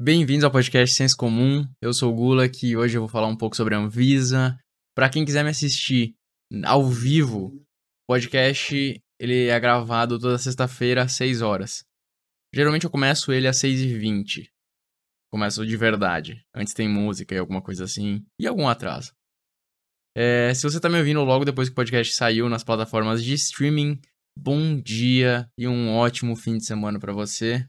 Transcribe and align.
Bem-vindos 0.00 0.44
ao 0.44 0.50
podcast 0.52 0.94
Senso 0.94 1.16
Comum. 1.16 1.66
Eu 1.82 1.92
sou 1.92 2.12
o 2.12 2.14
Gula, 2.14 2.48
que 2.48 2.76
hoje 2.76 2.96
eu 2.96 3.00
vou 3.00 3.08
falar 3.08 3.26
um 3.26 3.36
pouco 3.36 3.56
sobre 3.56 3.74
a 3.74 3.78
Anvisa. 3.78 4.56
Para 4.94 5.10
quem 5.10 5.24
quiser 5.24 5.42
me 5.42 5.50
assistir 5.50 6.14
ao 6.64 6.88
vivo, 6.88 7.46
o 7.46 7.62
podcast 8.06 9.02
ele 9.18 9.48
é 9.48 9.58
gravado 9.58 10.16
toda 10.16 10.38
sexta-feira 10.38 11.02
às 11.02 11.14
6 11.14 11.42
horas. 11.42 11.84
Geralmente 12.54 12.84
eu 12.84 12.90
começo 12.90 13.32
ele 13.32 13.48
às 13.48 13.56
6h20. 13.56 14.48
Começo 15.32 15.66
de 15.66 15.76
verdade. 15.76 16.46
Antes 16.54 16.74
tem 16.74 16.88
música 16.88 17.34
e 17.34 17.38
alguma 17.38 17.60
coisa 17.60 17.82
assim. 17.82 18.24
E 18.38 18.46
algum 18.46 18.68
atraso. 18.68 19.12
É, 20.16 20.54
se 20.54 20.62
você 20.62 20.78
tá 20.78 20.88
me 20.88 20.98
ouvindo 20.98 21.24
logo 21.24 21.44
depois 21.44 21.68
que 21.68 21.72
o 21.72 21.74
podcast 21.74 22.14
saiu 22.14 22.48
nas 22.48 22.62
plataformas 22.62 23.20
de 23.22 23.34
streaming, 23.34 24.00
bom 24.38 24.80
dia 24.80 25.50
e 25.58 25.66
um 25.66 25.92
ótimo 25.96 26.36
fim 26.36 26.56
de 26.56 26.64
semana 26.64 27.00
para 27.00 27.12
você. 27.12 27.68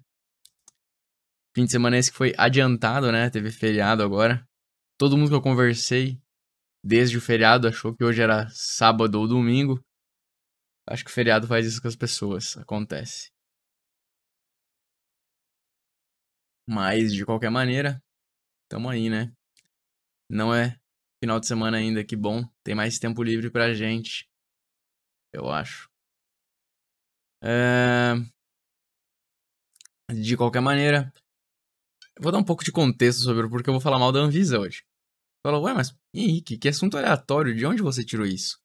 Fim 1.60 1.66
de 1.66 1.74
semana 1.74 1.98
esse 1.98 2.10
que 2.10 2.18
foi 2.18 2.34
adiantado, 2.38 3.12
né? 3.12 3.30
Teve 3.30 3.52
feriado 3.52 4.02
agora. 4.02 4.48
Todo 4.98 5.18
mundo 5.18 5.28
que 5.28 5.36
eu 5.36 5.42
conversei 5.42 6.18
desde 6.82 7.18
o 7.18 7.22
feriado 7.22 7.68
achou 7.68 7.94
que 7.94 8.02
hoje 8.02 8.22
era 8.22 8.48
sábado 8.50 9.20
ou 9.20 9.28
domingo. 9.28 9.78
Acho 10.88 11.04
que 11.04 11.12
o 11.12 11.14
feriado 11.14 11.48
faz 11.48 11.66
isso 11.66 11.82
com 11.82 11.90
as 11.90 11.98
pessoas. 11.98 12.56
Acontece. 12.56 13.30
Mas, 16.66 17.14
de 17.14 17.26
qualquer 17.26 17.52
maneira, 17.52 18.02
tamo 18.72 18.88
aí, 18.88 19.10
né? 19.10 19.30
Não 20.32 20.56
é 20.56 20.80
final 21.22 21.42
de 21.42 21.48
semana 21.48 21.76
ainda, 21.76 22.06
que 22.06 22.16
bom. 22.16 22.42
Tem 22.64 22.74
mais 22.74 22.98
tempo 23.00 23.22
livre 23.22 23.52
pra 23.52 23.74
gente. 23.74 24.30
Eu 25.34 25.50
acho. 25.50 25.90
É... 27.44 28.14
De 30.10 30.38
qualquer 30.38 30.62
maneira, 30.62 31.12
vou 32.20 32.32
dar 32.32 32.38
um 32.38 32.44
pouco 32.44 32.64
de 32.64 32.72
contexto 32.72 33.22
sobre 33.24 33.46
o 33.46 33.50
porquê 33.50 33.70
eu 33.70 33.74
vou 33.74 33.82
falar 33.82 34.00
mal 34.00 34.12
da 34.12 34.20
Anvisa 34.20 34.60
hoje. 34.60 34.84
Fala, 35.46 35.60
ué, 35.60 35.74
mas 35.74 35.96
Henrique, 36.14 36.58
que 36.58 36.68
assunto 36.68 36.98
aleatório, 36.98 37.56
de 37.56 37.66
onde 37.66 37.82
você 37.82 38.04
tirou 38.04 38.26
isso? 38.26 38.60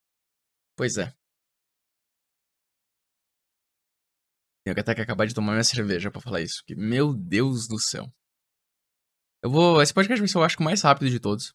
Pois 0.76 0.96
é. 0.98 1.14
Tenho 4.64 4.78
até 4.80 4.94
que 4.94 5.00
acabar 5.00 5.26
de 5.26 5.34
tomar 5.34 5.52
minha 5.52 5.64
cerveja 5.64 6.10
para 6.10 6.20
falar 6.20 6.40
isso, 6.40 6.62
que 6.66 6.74
meu 6.74 7.14
Deus 7.14 7.68
do 7.68 7.78
céu. 7.78 8.10
Eu 9.42 9.50
vou. 9.50 9.82
Esse 9.82 9.92
podcast 9.92 10.18
vai 10.18 10.26
ser, 10.26 10.38
eu 10.38 10.42
acho, 10.42 10.58
o 10.58 10.62
mais 10.62 10.80
rápido 10.82 11.10
de 11.10 11.20
todos. 11.20 11.52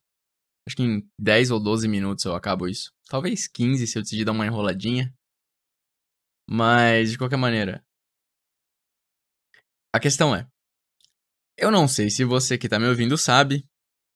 Acho 0.67 0.75
que 0.75 0.84
em 0.84 1.02
10 1.19 1.50
ou 1.50 1.59
12 1.59 1.88
minutos 1.88 2.23
eu 2.23 2.36
acabo 2.36 2.67
isso. 2.67 2.91
Talvez 3.09 3.47
15 3.47 3.88
se 3.88 3.97
eu 3.97 4.03
decidir 4.03 4.25
dar 4.25 4.31
uma 4.31 4.45
enroladinha. 4.45 5.11
Mas, 6.47 7.11
de 7.11 7.17
qualquer 7.17 7.38
maneira. 7.38 7.84
A 9.91 10.00
questão 10.00 10.36
é: 10.36 10.47
eu 11.59 11.71
não 11.71 11.88
sei 11.88 12.09
se 12.09 12.23
você 12.23 12.57
que 12.57 12.69
tá 12.69 12.79
me 12.79 12.88
ouvindo 12.88 13.17
sabe, 13.17 13.65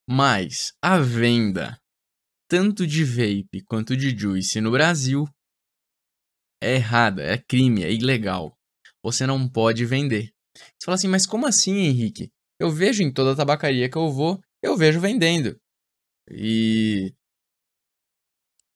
mas 0.08 0.74
a 0.82 1.00
venda 1.00 1.78
tanto 2.48 2.86
de 2.86 3.04
vape 3.04 3.64
quanto 3.66 3.96
de 3.98 4.18
juice 4.18 4.62
no 4.62 4.72
Brasil 4.72 5.26
é 6.62 6.76
errada, 6.76 7.24
é 7.24 7.38
crime, 7.38 7.84
é 7.84 7.92
ilegal. 7.92 8.58
Você 9.04 9.26
não 9.26 9.50
pode 9.50 9.86
vender. 9.86 10.32
Você 10.56 10.86
fala 10.86 10.96
assim, 10.96 11.08
mas 11.08 11.26
como 11.26 11.46
assim, 11.46 11.76
Henrique? 11.78 12.32
Eu 12.60 12.70
vejo 12.70 13.04
em 13.04 13.12
toda 13.12 13.36
tabacaria 13.36 13.90
que 13.90 13.98
eu 13.98 14.10
vou, 14.12 14.40
eu 14.62 14.78
vejo 14.78 15.00
vendendo. 15.00 15.60
E 16.30 17.14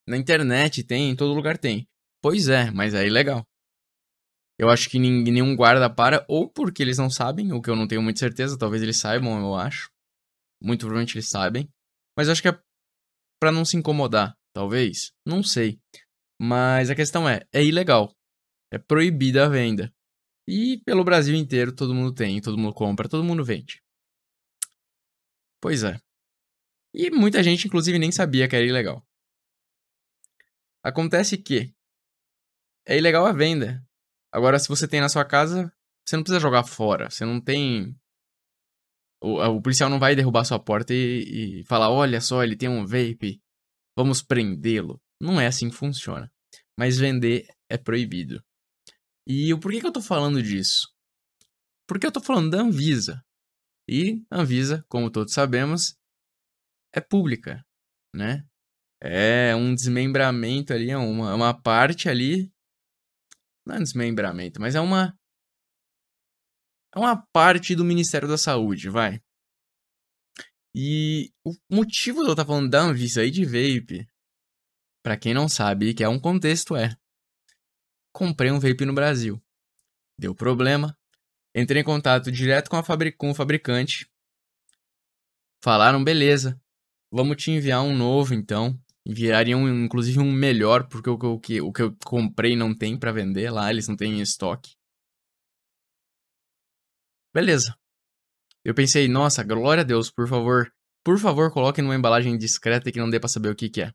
na 0.07 0.17
internet 0.17 0.83
tem, 0.83 1.11
em 1.11 1.15
todo 1.15 1.33
lugar 1.33 1.57
tem. 1.57 1.87
Pois 2.21 2.49
é, 2.49 2.71
mas 2.71 2.93
é 2.93 3.05
ilegal. 3.05 3.45
Eu 4.59 4.69
acho 4.69 4.89
que 4.89 4.97
nenhum 4.97 5.55
guarda 5.55 5.89
para, 5.89 6.25
ou 6.27 6.49
porque 6.49 6.81
eles 6.81 6.97
não 6.97 7.09
sabem, 7.09 7.53
o 7.53 7.61
que 7.61 7.69
eu 7.69 7.75
não 7.75 7.87
tenho 7.87 8.01
muita 8.01 8.19
certeza, 8.19 8.57
talvez 8.57 8.81
eles 8.81 8.97
saibam, 8.97 9.39
eu 9.39 9.55
acho. 9.55 9.91
Muito 10.61 10.81
provavelmente 10.81 11.15
eles 11.15 11.29
sabem. 11.29 11.69
Mas 12.17 12.27
eu 12.27 12.31
acho 12.31 12.41
que 12.41 12.47
é 12.47 12.59
pra 13.39 13.51
não 13.51 13.63
se 13.63 13.77
incomodar, 13.77 14.35
talvez. 14.53 15.13
Não 15.25 15.43
sei. 15.43 15.79
Mas 16.41 16.89
a 16.89 16.95
questão 16.95 17.29
é, 17.29 17.41
é 17.53 17.63
ilegal. 17.63 18.15
É 18.71 18.79
proibida 18.79 19.45
a 19.45 19.49
venda. 19.49 19.93
E 20.47 20.81
pelo 20.85 21.03
Brasil 21.03 21.35
inteiro 21.35 21.75
todo 21.75 21.93
mundo 21.93 22.13
tem, 22.13 22.41
todo 22.41 22.57
mundo 22.57 22.73
compra, 22.73 23.07
todo 23.07 23.23
mundo 23.23 23.45
vende. 23.45 23.83
Pois 25.61 25.83
é. 25.83 25.99
E 26.93 27.11
muita 27.11 27.43
gente, 27.43 27.67
inclusive, 27.67 27.99
nem 27.99 28.11
sabia 28.11 28.47
que 28.47 28.55
era 28.55 28.65
ilegal. 28.65 29.05
Acontece 30.83 31.37
que 31.37 31.73
é 32.87 32.97
ilegal 32.97 33.25
a 33.25 33.33
venda, 33.33 33.85
Agora, 34.37 34.59
se 34.59 34.67
você 34.67 34.87
tem 34.87 35.01
na 35.01 35.09
sua 35.09 35.25
casa, 35.25 35.73
você 36.05 36.15
não 36.15 36.21
precisa 36.21 36.39
jogar 36.39 36.63
fora. 36.63 37.09
Você 37.09 37.25
não 37.25 37.41
tem. 37.41 37.99
O, 39.19 39.41
o 39.41 39.59
policial 39.59 39.89
não 39.89 39.97
vai 39.97 40.15
derrubar 40.15 40.45
sua 40.45 40.59
porta 40.59 40.93
e, 40.93 41.61
e 41.61 41.63
falar: 41.65 41.89
olha 41.89 42.21
só, 42.21 42.43
ele 42.43 42.55
tem 42.55 42.69
um 42.69 42.85
vape, 42.85 43.41
vamos 43.97 44.21
prendê-lo. 44.21 45.01
Não 45.19 45.41
é 45.41 45.47
assim 45.47 45.71
que 45.71 45.75
funciona. 45.75 46.31
Mas 46.77 46.99
vender 46.99 47.47
é 47.67 47.79
proibido. 47.79 48.39
E 49.25 49.51
o 49.51 49.59
porquê 49.59 49.81
que 49.81 49.87
eu 49.87 49.91
tô 49.91 50.03
falando 50.03 50.43
disso? 50.43 50.87
Porque 51.87 52.05
eu 52.05 52.11
tô 52.11 52.21
falando 52.21 52.51
da 52.51 52.61
Anvisa. 52.61 53.25
E 53.89 54.23
a 54.29 54.41
Anvisa, 54.41 54.85
como 54.87 55.09
todos 55.09 55.33
sabemos, 55.33 55.97
é 56.93 57.01
pública, 57.01 57.65
né? 58.15 58.45
É 59.01 59.55
um 59.55 59.73
desmembramento 59.73 60.73
ali, 60.73 60.91
é 60.91 60.97
uma, 60.97 61.33
uma 61.33 61.59
parte 61.59 62.07
ali 62.07 62.53
não 63.67 63.75
é 63.75 63.79
desmembramento, 63.79 64.59
mas 64.61 64.75
é 64.75 64.81
uma. 64.81 65.17
É 66.95 66.99
uma 66.99 67.17
parte 67.33 67.75
do 67.75 67.83
Ministério 67.83 68.27
da 68.27 68.37
Saúde, 68.37 68.89
vai. 68.89 69.21
E 70.73 71.31
o 71.43 71.53
motivo 71.69 72.21
de 72.21 72.27
eu 72.27 72.33
estar 72.33 72.45
falando 72.45 72.69
da 72.69 72.81
Anvisa 72.81 73.21
aí 73.21 73.29
de 73.29 73.43
vape, 73.43 74.07
para 75.03 75.17
quem 75.17 75.33
não 75.33 75.49
sabe, 75.49 75.93
que 75.93 76.03
é 76.03 76.09
um 76.09 76.19
contexto, 76.19 76.75
é. 76.75 76.95
Comprei 78.13 78.51
um 78.51 78.59
vape 78.59 78.85
no 78.85 78.93
Brasil. 78.93 79.41
Deu 80.19 80.33
problema. 80.33 80.97
Entrei 81.53 81.81
em 81.81 81.85
contato 81.85 82.31
direto 82.31 82.69
com, 82.69 82.77
a 82.77 82.83
fabric 82.83 83.17
com 83.17 83.29
o 83.29 83.35
fabricante. 83.35 84.09
Falaram, 85.63 86.03
beleza. 86.03 86.59
Vamos 87.11 87.37
te 87.37 87.51
enviar 87.51 87.81
um 87.81 87.95
novo 87.95 88.33
então 88.33 88.79
enviariam 89.07 89.67
inclusive 89.69 90.19
um 90.19 90.31
melhor, 90.31 90.87
porque 90.89 91.09
o, 91.09 91.13
o, 91.13 91.39
que, 91.39 91.61
o 91.61 91.71
que 91.71 91.81
eu 91.81 91.95
comprei 92.03 92.57
não 92.57 92.75
tem 92.77 92.99
para 92.99 93.13
vender 93.13 93.49
lá, 93.49 93.71
eles 93.71 93.87
não 93.87 93.95
têm 93.95 94.19
em 94.19 94.21
estoque. 94.21 94.75
Beleza. 97.33 97.77
Eu 98.65 98.75
pensei, 98.75 99.07
nossa, 99.07 99.43
glória 99.43 99.81
a 99.81 99.85
Deus, 99.85 100.11
por 100.11 100.27
favor, 100.27 100.73
por 101.05 101.17
favor, 101.17 101.53
coloque 101.53 101.81
numa 101.81 101.95
embalagem 101.95 102.37
discreta 102.37 102.91
que 102.91 102.99
não 102.99 103.09
dê 103.09 103.17
pra 103.17 103.29
saber 103.29 103.49
o 103.49 103.55
que, 103.55 103.69
que 103.69 103.81
é. 103.81 103.93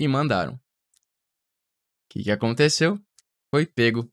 E 0.00 0.08
mandaram. 0.08 0.54
O 0.54 0.60
que, 2.08 2.22
que 2.22 2.30
aconteceu? 2.30 2.98
Foi 3.54 3.66
pego 3.66 4.10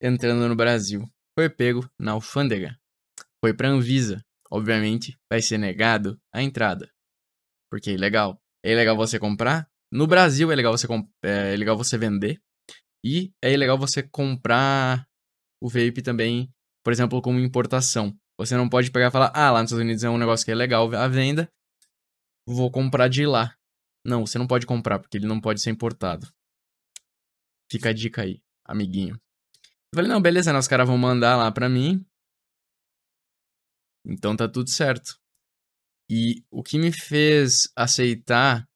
entrando 0.00 0.48
no 0.48 0.54
Brasil. 0.54 1.02
Foi 1.36 1.50
pego 1.50 1.90
na 1.98 2.12
alfândega. 2.12 2.78
Foi 3.40 3.52
pra 3.52 3.68
Anvisa 3.68 4.24
obviamente, 4.52 5.18
vai 5.30 5.40
ser 5.40 5.56
negado 5.56 6.20
a 6.32 6.42
entrada. 6.42 6.90
Porque 7.70 7.90
é 7.90 7.94
ilegal. 7.94 8.38
É 8.62 8.72
ilegal 8.72 8.94
você 8.96 9.18
comprar. 9.18 9.66
No 9.90 10.06
Brasil 10.06 10.52
é 10.52 10.54
legal 10.54 10.76
você, 10.76 10.86
é 11.24 11.56
legal 11.56 11.76
você 11.76 11.96
vender. 11.96 12.38
E 13.04 13.32
é 13.42 13.52
ilegal 13.52 13.78
você 13.78 14.02
comprar 14.02 15.06
o 15.60 15.68
vape 15.68 16.02
também, 16.02 16.52
por 16.84 16.92
exemplo, 16.92 17.22
como 17.22 17.40
importação. 17.40 18.14
Você 18.38 18.56
não 18.56 18.68
pode 18.68 18.90
pegar 18.90 19.08
e 19.08 19.10
falar, 19.10 19.32
ah, 19.34 19.50
lá 19.50 19.60
nos 19.60 19.70
Estados 19.70 19.84
Unidos 19.84 20.04
é 20.04 20.10
um 20.10 20.18
negócio 20.18 20.44
que 20.44 20.52
é 20.52 20.54
legal 20.54 20.92
a 20.94 21.08
venda, 21.08 21.48
vou 22.46 22.70
comprar 22.70 23.08
de 23.08 23.26
lá. 23.26 23.54
Não, 24.04 24.26
você 24.26 24.38
não 24.38 24.46
pode 24.46 24.66
comprar, 24.66 24.98
porque 24.98 25.16
ele 25.16 25.26
não 25.26 25.40
pode 25.40 25.60
ser 25.60 25.70
importado. 25.70 26.28
Fica 27.70 27.90
a 27.90 27.92
dica 27.92 28.22
aí, 28.22 28.40
amiguinho. 28.64 29.14
Eu 29.14 29.96
falei, 29.96 30.10
não, 30.10 30.20
beleza, 30.20 30.52
né? 30.52 30.58
Os 30.58 30.68
caras 30.68 30.86
vão 30.86 30.98
mandar 30.98 31.36
lá 31.36 31.50
pra 31.52 31.68
mim. 31.68 32.04
Então 34.04 34.36
tá 34.36 34.48
tudo 34.48 34.70
certo. 34.70 35.18
E 36.10 36.44
o 36.50 36.62
que 36.62 36.78
me 36.78 36.92
fez 36.92 37.70
aceitar 37.76 38.66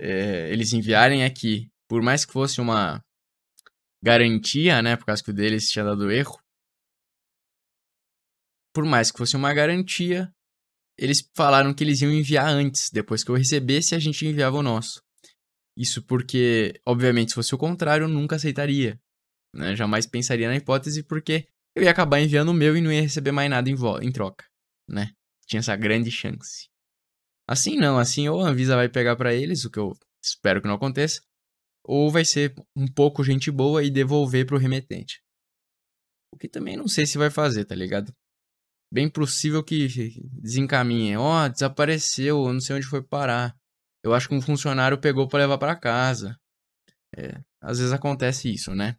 é, 0.00 0.50
eles 0.52 0.72
enviarem 0.72 1.24
aqui, 1.24 1.68
por 1.88 2.02
mais 2.02 2.24
que 2.24 2.32
fosse 2.32 2.60
uma 2.60 3.02
garantia, 4.02 4.82
né, 4.82 4.96
por 4.96 5.06
causa 5.06 5.22
que 5.22 5.30
o 5.30 5.34
deles 5.34 5.68
tinha 5.68 5.84
dado 5.84 6.10
erro, 6.10 6.38
por 8.74 8.84
mais 8.84 9.10
que 9.10 9.18
fosse 9.18 9.36
uma 9.36 9.52
garantia, 9.54 10.30
eles 10.98 11.28
falaram 11.34 11.74
que 11.74 11.82
eles 11.82 12.00
iam 12.02 12.12
enviar 12.12 12.48
antes, 12.48 12.90
depois 12.90 13.24
que 13.24 13.30
eu 13.30 13.34
recebesse, 13.34 13.94
a 13.94 13.98
gente 13.98 14.26
enviava 14.26 14.56
o 14.56 14.62
nosso. 14.62 15.02
Isso 15.76 16.02
porque, 16.02 16.80
obviamente, 16.86 17.30
se 17.30 17.34
fosse 17.34 17.54
o 17.54 17.58
contrário, 17.58 18.04
eu 18.04 18.08
nunca 18.08 18.36
aceitaria. 18.36 18.98
Né? 19.54 19.76
Jamais 19.76 20.06
pensaria 20.06 20.48
na 20.48 20.56
hipótese, 20.56 21.02
porque 21.02 21.48
eu 21.76 21.82
ia 21.82 21.90
acabar 21.90 22.20
enviando 22.20 22.48
o 22.48 22.54
meu 22.54 22.74
e 22.74 22.80
não 22.80 22.90
ia 22.90 23.02
receber 23.02 23.32
mais 23.32 23.50
nada 23.50 23.68
em, 23.68 23.76
em 24.02 24.10
troca, 24.10 24.46
né? 24.88 25.10
Tinha 25.46 25.60
essa 25.60 25.76
grande 25.76 26.10
chance. 26.10 26.70
Assim 27.46 27.76
não, 27.76 27.98
assim 27.98 28.26
ou 28.28 28.40
a 28.40 28.48
Anvisa 28.48 28.74
vai 28.74 28.88
pegar 28.88 29.14
para 29.14 29.34
eles, 29.34 29.64
o 29.66 29.70
que 29.70 29.78
eu 29.78 29.92
espero 30.24 30.62
que 30.62 30.66
não 30.66 30.76
aconteça, 30.76 31.20
ou 31.84 32.10
vai 32.10 32.24
ser 32.24 32.54
um 32.74 32.88
pouco 32.88 33.22
gente 33.22 33.50
boa 33.50 33.84
e 33.84 33.90
devolver 33.90 34.46
pro 34.46 34.56
remetente. 34.56 35.22
O 36.32 36.38
que 36.38 36.48
também 36.48 36.78
não 36.78 36.88
sei 36.88 37.04
se 37.04 37.18
vai 37.18 37.30
fazer, 37.30 37.66
tá 37.66 37.74
ligado? 37.74 38.10
Bem 38.90 39.08
possível 39.10 39.62
que 39.62 39.86
desencaminhe. 40.40 41.16
Ó, 41.16 41.44
oh, 41.44 41.48
desapareceu, 41.48 42.46
eu 42.46 42.52
não 42.52 42.60
sei 42.60 42.76
onde 42.76 42.86
foi 42.86 43.02
parar. 43.02 43.54
Eu 44.02 44.14
acho 44.14 44.28
que 44.28 44.34
um 44.34 44.40
funcionário 44.40 44.98
pegou 44.98 45.28
para 45.28 45.40
levar 45.40 45.58
para 45.58 45.76
casa. 45.76 46.36
É, 47.16 47.38
às 47.60 47.78
vezes 47.78 47.92
acontece 47.92 48.50
isso, 48.50 48.74
né? 48.74 48.96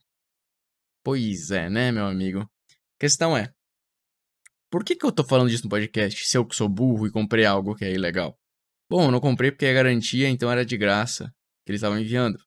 Pois 1.03 1.51
é, 1.51 1.69
né, 1.69 1.91
meu 1.91 2.05
amigo? 2.05 2.47
Questão 2.99 3.37
é: 3.37 3.53
por 4.69 4.83
que, 4.83 4.95
que 4.95 5.05
eu 5.05 5.11
tô 5.11 5.23
falando 5.23 5.49
disso 5.49 5.63
no 5.63 5.69
podcast 5.69 6.25
se 6.25 6.37
eu 6.37 6.45
que 6.45 6.55
sou 6.55 6.67
burro 6.67 7.07
e 7.07 7.11
comprei 7.11 7.45
algo 7.45 7.75
que 7.75 7.85
é 7.85 7.93
ilegal? 7.93 8.37
Bom, 8.89 9.05
eu 9.05 9.11
não 9.11 9.19
comprei 9.19 9.51
porque 9.51 9.65
é 9.65 9.73
garantia, 9.73 10.29
então 10.29 10.51
era 10.51 10.65
de 10.65 10.77
graça 10.77 11.33
que 11.65 11.71
eles 11.71 11.79
estavam 11.79 11.99
enviando. 11.99 12.37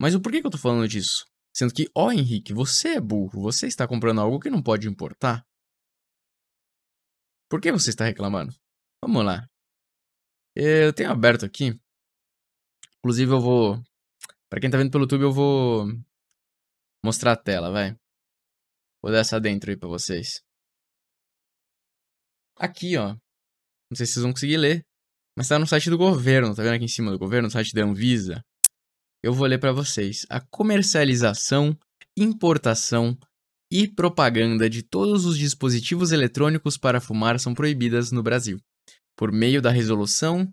Mas 0.00 0.14
o 0.14 0.20
porquê 0.20 0.40
que 0.40 0.46
eu 0.46 0.50
tô 0.50 0.58
falando 0.58 0.88
disso? 0.88 1.26
Sendo 1.54 1.74
que, 1.74 1.90
ó, 1.94 2.10
Henrique, 2.10 2.52
você 2.52 2.96
é 2.96 3.00
burro, 3.00 3.42
você 3.42 3.66
está 3.66 3.86
comprando 3.86 4.20
algo 4.20 4.40
que 4.40 4.50
não 4.50 4.62
pode 4.62 4.88
importar. 4.88 5.44
Por 7.48 7.60
que 7.60 7.72
você 7.72 7.90
está 7.90 8.04
reclamando? 8.04 8.54
Vamos 9.04 9.24
lá. 9.24 9.46
Eu 10.54 10.92
tenho 10.92 11.10
aberto 11.10 11.44
aqui. 11.44 11.78
Inclusive, 12.98 13.32
eu 13.32 13.40
vou. 13.40 13.82
Para 14.48 14.60
quem 14.60 14.70
tá 14.70 14.78
vendo 14.78 14.90
pelo 14.90 15.04
YouTube, 15.04 15.22
eu 15.22 15.32
vou 15.32 15.86
mostrar 17.04 17.32
a 17.32 17.36
tela, 17.36 17.70
vai. 17.70 17.99
Vou 19.02 19.10
dar 19.12 19.18
essa 19.18 19.40
dentro 19.40 19.70
aí 19.70 19.76
pra 19.76 19.88
vocês. 19.88 20.42
Aqui, 22.56 22.96
ó. 22.96 23.16
Não 23.90 23.96
sei 23.96 24.06
se 24.06 24.12
vocês 24.12 24.22
vão 24.22 24.32
conseguir 24.32 24.56
ler. 24.56 24.84
Mas 25.36 25.48
tá 25.48 25.58
no 25.58 25.66
site 25.66 25.88
do 25.88 25.96
governo, 25.96 26.54
tá 26.54 26.62
vendo 26.62 26.74
aqui 26.74 26.84
em 26.84 26.88
cima 26.88 27.10
do 27.10 27.18
governo? 27.18 27.46
No 27.46 27.52
site 27.52 27.72
da 27.72 27.82
Anvisa. 27.82 28.44
Eu 29.22 29.32
vou 29.32 29.46
ler 29.46 29.58
para 29.58 29.72
vocês. 29.72 30.26
A 30.28 30.40
comercialização, 30.40 31.76
importação 32.16 33.16
e 33.72 33.86
propaganda 33.86 34.68
de 34.68 34.82
todos 34.82 35.24
os 35.24 35.38
dispositivos 35.38 36.12
eletrônicos 36.12 36.76
para 36.76 37.00
fumar 37.00 37.38
são 37.38 37.54
proibidas 37.54 38.10
no 38.10 38.22
Brasil. 38.22 38.60
Por 39.16 39.30
meio 39.30 39.62
da 39.62 39.70
resolução 39.70 40.50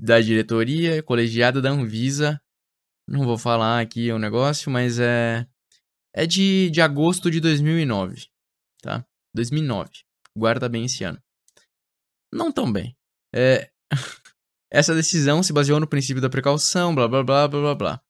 da 0.00 0.20
diretoria 0.20 1.02
colegiada 1.02 1.60
da 1.60 1.70
Anvisa. 1.70 2.40
Não 3.06 3.24
vou 3.24 3.36
falar 3.38 3.80
aqui 3.80 4.10
o 4.10 4.18
negócio, 4.18 4.70
mas 4.70 4.98
é 4.98 5.46
é 6.18 6.26
de, 6.26 6.68
de 6.70 6.80
agosto 6.80 7.30
de 7.30 7.40
2009, 7.40 8.26
tá? 8.82 9.06
2009. 9.32 9.88
Guarda 10.36 10.68
bem 10.68 10.84
esse 10.84 11.04
ano. 11.04 11.22
Não 12.32 12.50
tão 12.50 12.72
bem. 12.72 12.96
É... 13.32 13.70
Essa 14.70 14.94
decisão 14.94 15.42
se 15.44 15.52
baseou 15.52 15.78
no 15.78 15.88
princípio 15.88 16.20
da 16.20 16.28
precaução, 16.28 16.92
blá 16.92 17.06
blá 17.06 17.22
blá 17.22 17.46
blá 17.46 17.60
blá 17.60 17.74
blá. 17.74 18.02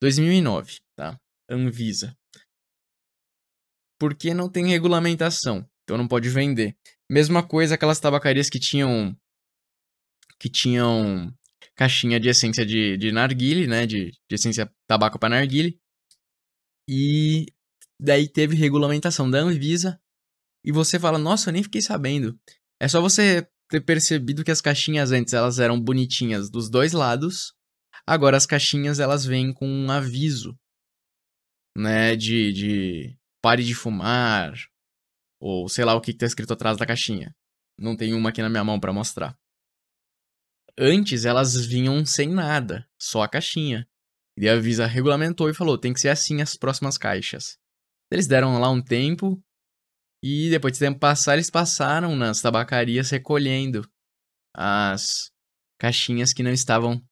2009, 0.00 0.78
tá? 0.96 1.20
Anvisa. 1.50 2.16
Porque 3.98 4.32
não 4.32 4.48
tem 4.48 4.66
regulamentação, 4.66 5.68
então 5.84 5.98
não 5.98 6.08
pode 6.08 6.30
vender. 6.30 6.74
Mesma 7.10 7.46
coisa 7.46 7.74
aquelas 7.74 8.00
tabacarias 8.00 8.48
que 8.48 8.58
tinham 8.58 9.14
que 10.38 10.48
tinham 10.48 11.30
caixinha 11.76 12.18
de 12.18 12.28
essência 12.28 12.64
de, 12.64 12.96
de 12.96 13.12
narguile, 13.12 13.66
né, 13.66 13.86
de, 13.86 14.10
de 14.10 14.34
essência 14.34 14.72
tabaco 14.88 15.18
para 15.18 15.36
narguile. 15.36 15.79
E 16.92 17.46
daí 18.00 18.28
teve 18.28 18.56
regulamentação 18.56 19.30
da 19.30 19.38
Anvisa. 19.38 20.00
E 20.64 20.72
você 20.72 20.98
fala, 20.98 21.18
nossa, 21.18 21.48
eu 21.48 21.52
nem 21.52 21.62
fiquei 21.62 21.80
sabendo. 21.80 22.36
É 22.80 22.88
só 22.88 23.00
você 23.00 23.48
ter 23.68 23.80
percebido 23.80 24.42
que 24.42 24.50
as 24.50 24.60
caixinhas 24.60 25.12
antes 25.12 25.32
elas 25.32 25.60
eram 25.60 25.80
bonitinhas 25.80 26.50
dos 26.50 26.68
dois 26.68 26.92
lados. 26.92 27.54
Agora 28.04 28.36
as 28.36 28.44
caixinhas 28.44 28.98
elas 28.98 29.24
vêm 29.24 29.52
com 29.52 29.68
um 29.68 29.88
aviso, 29.88 30.58
né, 31.76 32.16
de, 32.16 32.52
de 32.52 33.16
pare 33.40 33.62
de 33.62 33.74
fumar, 33.74 34.52
ou 35.40 35.68
sei 35.68 35.84
lá 35.84 35.94
o 35.94 36.00
que, 36.00 36.12
que 36.12 36.18
tá 36.18 36.26
escrito 36.26 36.52
atrás 36.52 36.76
da 36.76 36.86
caixinha. 36.86 37.32
Não 37.78 37.96
tem 37.96 38.14
uma 38.14 38.30
aqui 38.30 38.42
na 38.42 38.48
minha 38.48 38.64
mão 38.64 38.80
para 38.80 38.92
mostrar. 38.92 39.38
Antes 40.76 41.24
elas 41.24 41.54
vinham 41.64 42.04
sem 42.04 42.28
nada, 42.28 42.88
só 42.98 43.22
a 43.22 43.28
caixinha. 43.28 43.88
E 44.40 44.48
a 44.48 44.58
Visa 44.58 44.86
regulamentou 44.86 45.50
e 45.50 45.54
falou: 45.54 45.76
tem 45.76 45.92
que 45.92 46.00
ser 46.00 46.08
assim 46.08 46.40
as 46.40 46.56
próximas 46.56 46.96
caixas. 46.96 47.58
Eles 48.10 48.26
deram 48.26 48.58
lá 48.58 48.70
um 48.70 48.82
tempo 48.82 49.38
e 50.24 50.48
depois 50.48 50.72
de 50.72 50.78
tempo 50.78 50.98
passar, 50.98 51.34
eles 51.34 51.50
passaram 51.50 52.16
nas 52.16 52.40
tabacarias 52.40 53.10
recolhendo 53.10 53.86
as 54.56 55.30
caixinhas 55.78 56.32
que 56.32 56.42
não 56.42 56.52
estavam 56.52 57.02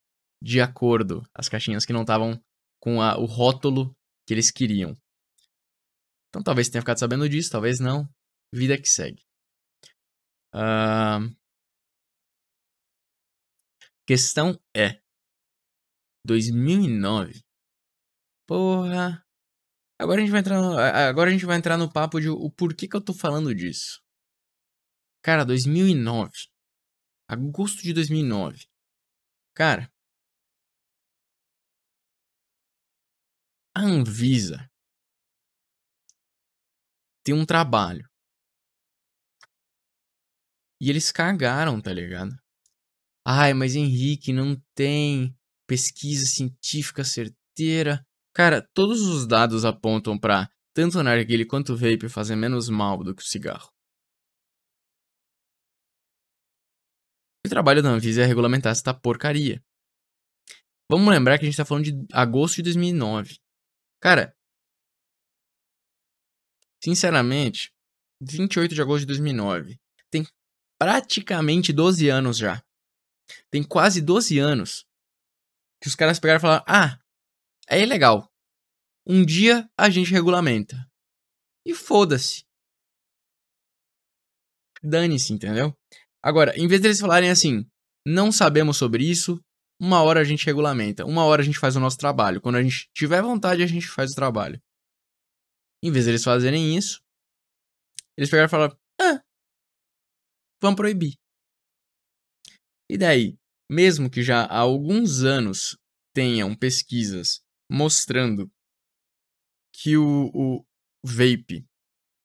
de 0.41 0.59
acordo, 0.59 1.23
as 1.33 1.47
caixinhas 1.47 1.85
que 1.85 1.93
não 1.93 2.01
estavam 2.01 2.41
com 2.81 3.01
a, 3.01 3.17
o 3.17 3.25
rótulo 3.25 3.95
que 4.27 4.33
eles 4.33 4.49
queriam. 4.49 4.97
Então 6.29 6.41
talvez 6.41 6.67
tenha 6.67 6.81
ficado 6.81 6.99
sabendo 6.99 7.29
disso, 7.29 7.51
talvez 7.51 7.79
não. 7.79 8.09
Vida 8.53 8.75
que 8.75 8.87
segue. 8.87 9.21
Uh... 10.55 11.29
Questão 14.07 14.59
é: 14.75 14.99
2009. 16.25 17.41
Porra. 18.47 19.23
Agora 19.99 20.21
a 20.21 20.23
gente 20.23 20.31
vai 20.31 20.39
entrar 20.39 20.61
no, 20.61 20.77
agora 20.77 21.29
a 21.29 21.33
gente 21.33 21.45
vai 21.45 21.57
entrar 21.57 21.77
no 21.77 21.91
papo 21.91 22.19
de 22.19 22.29
o 22.29 22.49
porquê 22.49 22.87
que 22.87 22.95
eu 22.95 23.01
tô 23.01 23.13
falando 23.13 23.53
disso. 23.53 24.01
Cara, 25.21 25.45
2009. 25.45 26.31
Agosto 27.27 27.83
de 27.83 27.93
2009. 27.93 28.65
Cara, 29.53 29.91
a 33.75 33.81
Anvisa 33.81 34.69
tem 37.23 37.35
um 37.35 37.45
trabalho. 37.45 38.07
E 40.81 40.89
eles 40.89 41.11
cagaram, 41.11 41.81
tá 41.81 41.93
ligado? 41.93 42.31
Ai, 43.25 43.53
mas 43.53 43.75
Henrique, 43.75 44.33
não 44.33 44.55
tem 44.73 45.37
pesquisa 45.69 46.25
científica 46.25 47.03
certeira. 47.03 48.03
Cara, 48.33 48.67
todos 48.73 49.01
os 49.01 49.27
dados 49.27 49.63
apontam 49.63 50.17
para 50.17 50.49
tanto 50.73 50.97
o 50.97 51.03
narguile 51.03 51.45
quanto 51.45 51.73
o 51.73 51.77
vape 51.77 52.09
fazer 52.09 52.35
menos 52.35 52.69
mal 52.69 53.03
do 53.03 53.13
que 53.13 53.21
o 53.21 53.25
cigarro. 53.25 53.71
O 57.45 57.49
trabalho 57.49 57.83
da 57.83 57.89
Anvisa 57.89 58.23
é 58.23 58.25
regulamentar 58.25 58.71
essa 58.71 58.93
porcaria. 58.93 59.63
Vamos 60.89 61.13
lembrar 61.13 61.37
que 61.37 61.45
a 61.45 61.47
gente 61.47 61.57
tá 61.57 61.65
falando 61.65 61.85
de 61.85 62.07
agosto 62.11 62.57
de 62.57 62.63
2009. 62.63 63.37
Cara, 64.01 64.35
sinceramente, 66.83 67.71
28 68.23 68.73
de 68.73 68.81
agosto 68.81 69.01
de 69.01 69.07
2009. 69.07 69.79
Tem 70.09 70.25
praticamente 70.79 71.71
12 71.71 72.09
anos 72.09 72.37
já. 72.37 72.63
Tem 73.51 73.63
quase 73.63 74.01
12 74.01 74.39
anos 74.39 74.88
que 75.81 75.87
os 75.87 75.95
caras 75.95 76.19
pegaram 76.19 76.39
e 76.39 76.41
falaram: 76.41 76.65
ah, 76.67 76.99
é 77.69 77.81
ilegal. 77.81 78.29
Um 79.07 79.25
dia 79.25 79.69
a 79.77 79.89
gente 79.89 80.11
regulamenta. 80.11 80.75
E 81.65 81.73
foda-se. 81.73 82.45
Dane-se, 84.81 85.33
entendeu? 85.33 85.75
Agora, 86.23 86.57
em 86.57 86.67
vez 86.67 86.81
deles 86.81 86.99
falarem 86.99 87.29
assim, 87.29 87.65
não 88.05 88.31
sabemos 88.31 88.77
sobre 88.77 89.03
isso, 89.03 89.39
uma 89.81 90.03
hora 90.03 90.19
a 90.19 90.23
gente 90.23 90.45
regulamenta, 90.45 91.05
uma 91.05 91.23
hora 91.23 91.41
a 91.41 91.45
gente 91.45 91.57
faz 91.57 91.75
o 91.75 91.79
nosso 91.79 91.97
trabalho. 91.97 92.41
Quando 92.41 92.55
a 92.55 92.63
gente 92.63 92.89
tiver 92.93 93.21
vontade, 93.21 93.63
a 93.63 93.67
gente 93.67 93.87
faz 93.87 94.11
o 94.11 94.15
trabalho. 94.15 94.61
Em 95.83 95.91
vez 95.91 96.05
deles 96.05 96.23
fazerem 96.23 96.75
isso, 96.75 97.01
eles 98.17 98.29
pegaram 98.29 98.47
e 98.47 98.51
falaram: 98.51 98.77
ah, 98.99 99.23
vamos 100.61 100.75
proibir. 100.75 101.15
E 102.91 102.97
daí? 102.97 103.38
Mesmo 103.69 104.09
que 104.09 104.23
já 104.23 104.43
há 104.43 104.57
alguns 104.57 105.23
anos 105.23 105.77
tenham 106.13 106.55
pesquisas 106.55 107.41
mostrando 107.71 108.51
que 109.73 109.95
o, 109.95 110.31
o 110.33 110.65
vape 111.03 111.65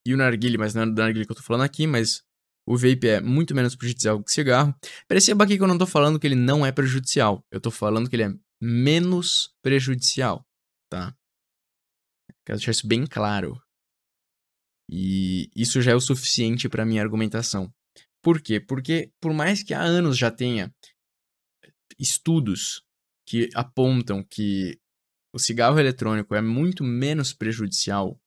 e 0.06 0.14
o 0.14 0.16
narguile, 0.16 0.58
mas 0.58 0.74
não 0.74 0.82
é 0.82 0.86
do 0.86 0.94
narguile 0.94 1.26
que 1.26 1.32
eu 1.32 1.36
tô 1.36 1.42
falando 1.42 1.62
aqui, 1.62 1.86
mas 1.86 2.22
o 2.66 2.76
vape 2.76 3.06
é 3.08 3.20
muito 3.20 3.54
menos 3.54 3.76
prejudicial 3.76 4.22
que 4.22 4.30
o 4.30 4.32
cigarro. 4.32 4.74
Perceba 5.06 5.44
aqui 5.44 5.56
que 5.56 5.62
eu 5.62 5.68
não 5.68 5.78
tô 5.78 5.86
falando 5.86 6.18
que 6.18 6.26
ele 6.26 6.34
não 6.34 6.64
é 6.64 6.72
prejudicial, 6.72 7.44
eu 7.50 7.60
tô 7.60 7.70
falando 7.70 8.08
que 8.08 8.16
ele 8.16 8.24
é 8.24 8.34
menos 8.60 9.54
prejudicial, 9.62 10.46
tá? 10.90 11.14
Quero 12.46 12.58
deixar 12.58 12.72
isso 12.72 12.86
bem 12.86 13.06
claro. 13.06 13.60
E 14.90 15.50
isso 15.56 15.80
já 15.80 15.92
é 15.92 15.94
o 15.94 16.00
suficiente 16.00 16.68
para 16.68 16.84
minha 16.84 17.02
argumentação. 17.02 17.72
Por 18.22 18.40
quê? 18.40 18.60
Porque 18.60 19.12
por 19.20 19.32
mais 19.32 19.62
que 19.62 19.74
há 19.74 19.82
anos 19.82 20.16
já 20.16 20.30
tenha 20.30 20.74
estudos 21.98 22.84
que 23.26 23.48
apontam 23.54 24.22
que 24.22 24.78
o 25.34 25.38
cigarro 25.38 25.78
eletrônico 25.78 26.34
é 26.34 26.40
muito 26.40 26.84
menos 26.84 27.32
prejudicial 27.32 28.20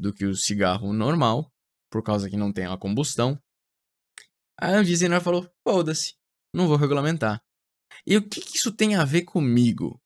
do 0.00 0.12
que 0.12 0.24
o 0.24 0.34
cigarro 0.34 0.92
normal, 0.92 1.52
por 1.90 2.02
causa 2.02 2.28
que 2.28 2.36
não 2.36 2.52
tem 2.52 2.66
a 2.66 2.76
combustão, 2.76 3.40
a 4.60 4.70
Anvisa 4.70 5.20
falou: 5.20 5.48
foda-se, 5.66 6.14
não 6.54 6.68
vou 6.68 6.76
regulamentar. 6.76 7.42
E 8.06 8.16
o 8.16 8.28
que, 8.28 8.40
que 8.40 8.56
isso 8.56 8.72
tem 8.72 8.94
a 8.96 9.04
ver 9.04 9.22
comigo? 9.22 10.00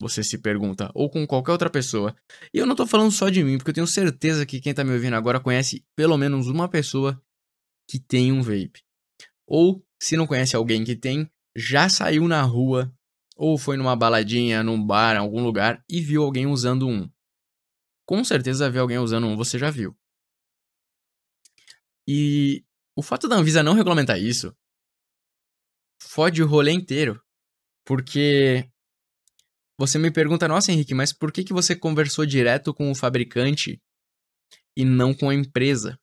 Você 0.00 0.24
se 0.24 0.38
pergunta, 0.38 0.90
ou 0.94 1.10
com 1.10 1.26
qualquer 1.26 1.52
outra 1.52 1.68
pessoa. 1.68 2.16
E 2.54 2.58
eu 2.58 2.66
não 2.66 2.74
tô 2.74 2.86
falando 2.86 3.10
só 3.10 3.28
de 3.28 3.44
mim, 3.44 3.58
porque 3.58 3.70
eu 3.70 3.74
tenho 3.74 3.86
certeza 3.86 4.46
que 4.46 4.60
quem 4.60 4.72
tá 4.72 4.82
me 4.82 4.92
ouvindo 4.92 5.14
agora 5.14 5.40
conhece 5.40 5.84
pelo 5.94 6.16
menos 6.16 6.46
uma 6.46 6.68
pessoa 6.68 7.22
que 7.88 7.98
tem 7.98 8.32
um 8.32 8.40
vape. 8.40 8.82
Ou, 9.46 9.84
se 10.00 10.16
não 10.16 10.26
conhece 10.26 10.56
alguém 10.56 10.84
que 10.84 10.96
tem, 10.96 11.30
já 11.56 11.88
saiu 11.88 12.28
na 12.28 12.42
rua, 12.42 12.92
ou 13.36 13.58
foi 13.58 13.76
numa 13.76 13.96
baladinha, 13.96 14.62
num 14.62 14.84
bar, 14.84 15.16
em 15.16 15.18
algum 15.18 15.42
lugar 15.42 15.82
e 15.88 16.00
viu 16.00 16.22
alguém 16.22 16.46
usando 16.46 16.86
um. 16.86 17.10
Com 18.06 18.24
certeza 18.24 18.70
ver 18.70 18.80
alguém 18.80 18.98
usando 18.98 19.26
um, 19.26 19.36
você 19.36 19.58
já 19.58 19.70
viu. 19.70 19.96
E 22.06 22.64
o 22.96 23.02
fato 23.02 23.28
da 23.28 23.36
Anvisa 23.36 23.62
não 23.62 23.74
regulamentar 23.74 24.18
isso 24.18 24.54
fode 26.02 26.42
o 26.42 26.46
rolê 26.46 26.72
inteiro. 26.72 27.22
Porque 27.84 28.68
você 29.78 29.98
me 29.98 30.10
pergunta, 30.10 30.48
nossa, 30.48 30.72
Henrique, 30.72 30.94
mas 30.94 31.12
por 31.12 31.32
que, 31.32 31.44
que 31.44 31.52
você 31.52 31.74
conversou 31.76 32.26
direto 32.26 32.74
com 32.74 32.90
o 32.90 32.94
fabricante 32.94 33.80
e 34.76 34.84
não 34.84 35.14
com 35.14 35.28
a 35.30 35.34
empresa? 35.34 35.99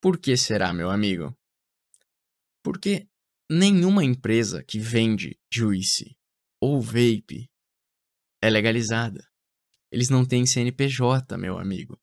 Por 0.00 0.18
que 0.18 0.36
será, 0.36 0.72
meu 0.72 0.90
amigo? 0.90 1.36
Porque 2.62 3.06
nenhuma 3.50 4.04
empresa 4.04 4.62
que 4.62 4.78
vende 4.78 5.38
juice 5.52 6.16
ou 6.60 6.80
vape 6.80 7.50
é 8.42 8.48
legalizada. 8.48 9.26
Eles 9.90 10.08
não 10.08 10.24
têm 10.24 10.46
CNPJ, 10.46 11.36
meu 11.36 11.58
amigo. 11.58 11.98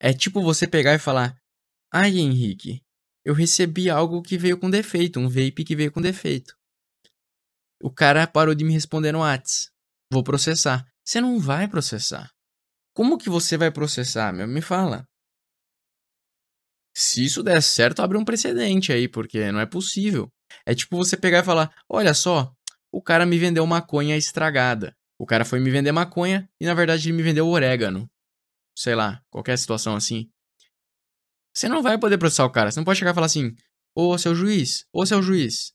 É 0.00 0.12
tipo 0.12 0.42
você 0.42 0.66
pegar 0.66 0.94
e 0.94 0.98
falar: 0.98 1.40
Ai, 1.92 2.18
Henrique, 2.18 2.82
eu 3.24 3.32
recebi 3.32 3.88
algo 3.88 4.20
que 4.20 4.36
veio 4.36 4.58
com 4.58 4.68
defeito, 4.68 5.18
um 5.18 5.28
vape 5.28 5.64
que 5.64 5.76
veio 5.76 5.92
com 5.92 6.00
defeito. 6.00 6.54
O 7.82 7.90
cara 7.90 8.26
parou 8.26 8.54
de 8.54 8.64
me 8.64 8.72
responder 8.72 9.12
no 9.12 9.20
Whats. 9.20 9.70
Vou 10.12 10.22
processar. 10.22 10.86
Você 11.04 11.20
não 11.20 11.38
vai 11.38 11.68
processar. 11.68 12.30
Como 12.94 13.18
que 13.18 13.28
você 13.28 13.56
vai 13.56 13.70
processar, 13.70 14.32
meu? 14.32 14.46
Me 14.46 14.60
fala. 14.60 15.06
Se 16.96 17.24
isso 17.24 17.42
der 17.42 17.60
certo, 17.62 18.00
abre 18.00 18.16
um 18.16 18.24
precedente 18.24 18.92
aí, 18.92 19.08
porque 19.08 19.50
não 19.50 19.60
é 19.60 19.66
possível. 19.66 20.30
É 20.64 20.74
tipo 20.74 20.96
você 20.96 21.16
pegar 21.16 21.40
e 21.40 21.44
falar: 21.44 21.74
olha 21.88 22.14
só, 22.14 22.52
o 22.92 23.02
cara 23.02 23.26
me 23.26 23.36
vendeu 23.38 23.66
maconha 23.66 24.16
estragada. 24.16 24.94
O 25.18 25.26
cara 25.26 25.44
foi 25.44 25.60
me 25.60 25.70
vender 25.70 25.92
maconha 25.92 26.48
e 26.60 26.66
na 26.66 26.74
verdade 26.74 27.08
ele 27.08 27.16
me 27.16 27.22
vendeu 27.22 27.48
orégano. 27.48 28.08
Sei 28.76 28.94
lá, 28.94 29.20
qualquer 29.30 29.56
situação 29.58 29.96
assim. 29.96 30.28
Você 31.54 31.68
não 31.68 31.82
vai 31.82 31.98
poder 31.98 32.18
processar 32.18 32.44
o 32.44 32.50
cara. 32.50 32.70
Você 32.70 32.80
não 32.80 32.84
pode 32.84 32.98
chegar 32.98 33.12
e 33.12 33.14
falar 33.14 33.26
assim: 33.26 33.54
Ô 33.96 34.16
seu 34.18 34.34
juiz, 34.34 34.84
ô 34.92 35.04
seu 35.06 35.22
juiz, 35.22 35.72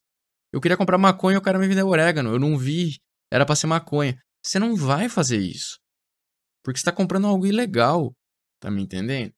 eu 0.51 0.59
queria 0.59 0.77
comprar 0.77 0.97
maconha 0.97 1.35
e 1.35 1.37
o 1.37 1.41
cara 1.41 1.59
me 1.59 1.67
vendeu 1.67 1.87
orégano. 1.87 2.31
Eu 2.31 2.39
não 2.39 2.57
vi, 2.57 2.97
era 3.31 3.45
pra 3.45 3.55
ser 3.55 3.67
maconha. 3.67 4.17
Você 4.43 4.59
não 4.59 4.75
vai 4.75 5.09
fazer 5.09 5.37
isso. 5.37 5.79
Porque 6.63 6.79
você 6.79 6.85
tá 6.85 6.91
comprando 6.91 7.27
algo 7.27 7.45
ilegal. 7.45 8.13
Tá 8.61 8.69
me 8.69 8.81
entendendo? 8.81 9.33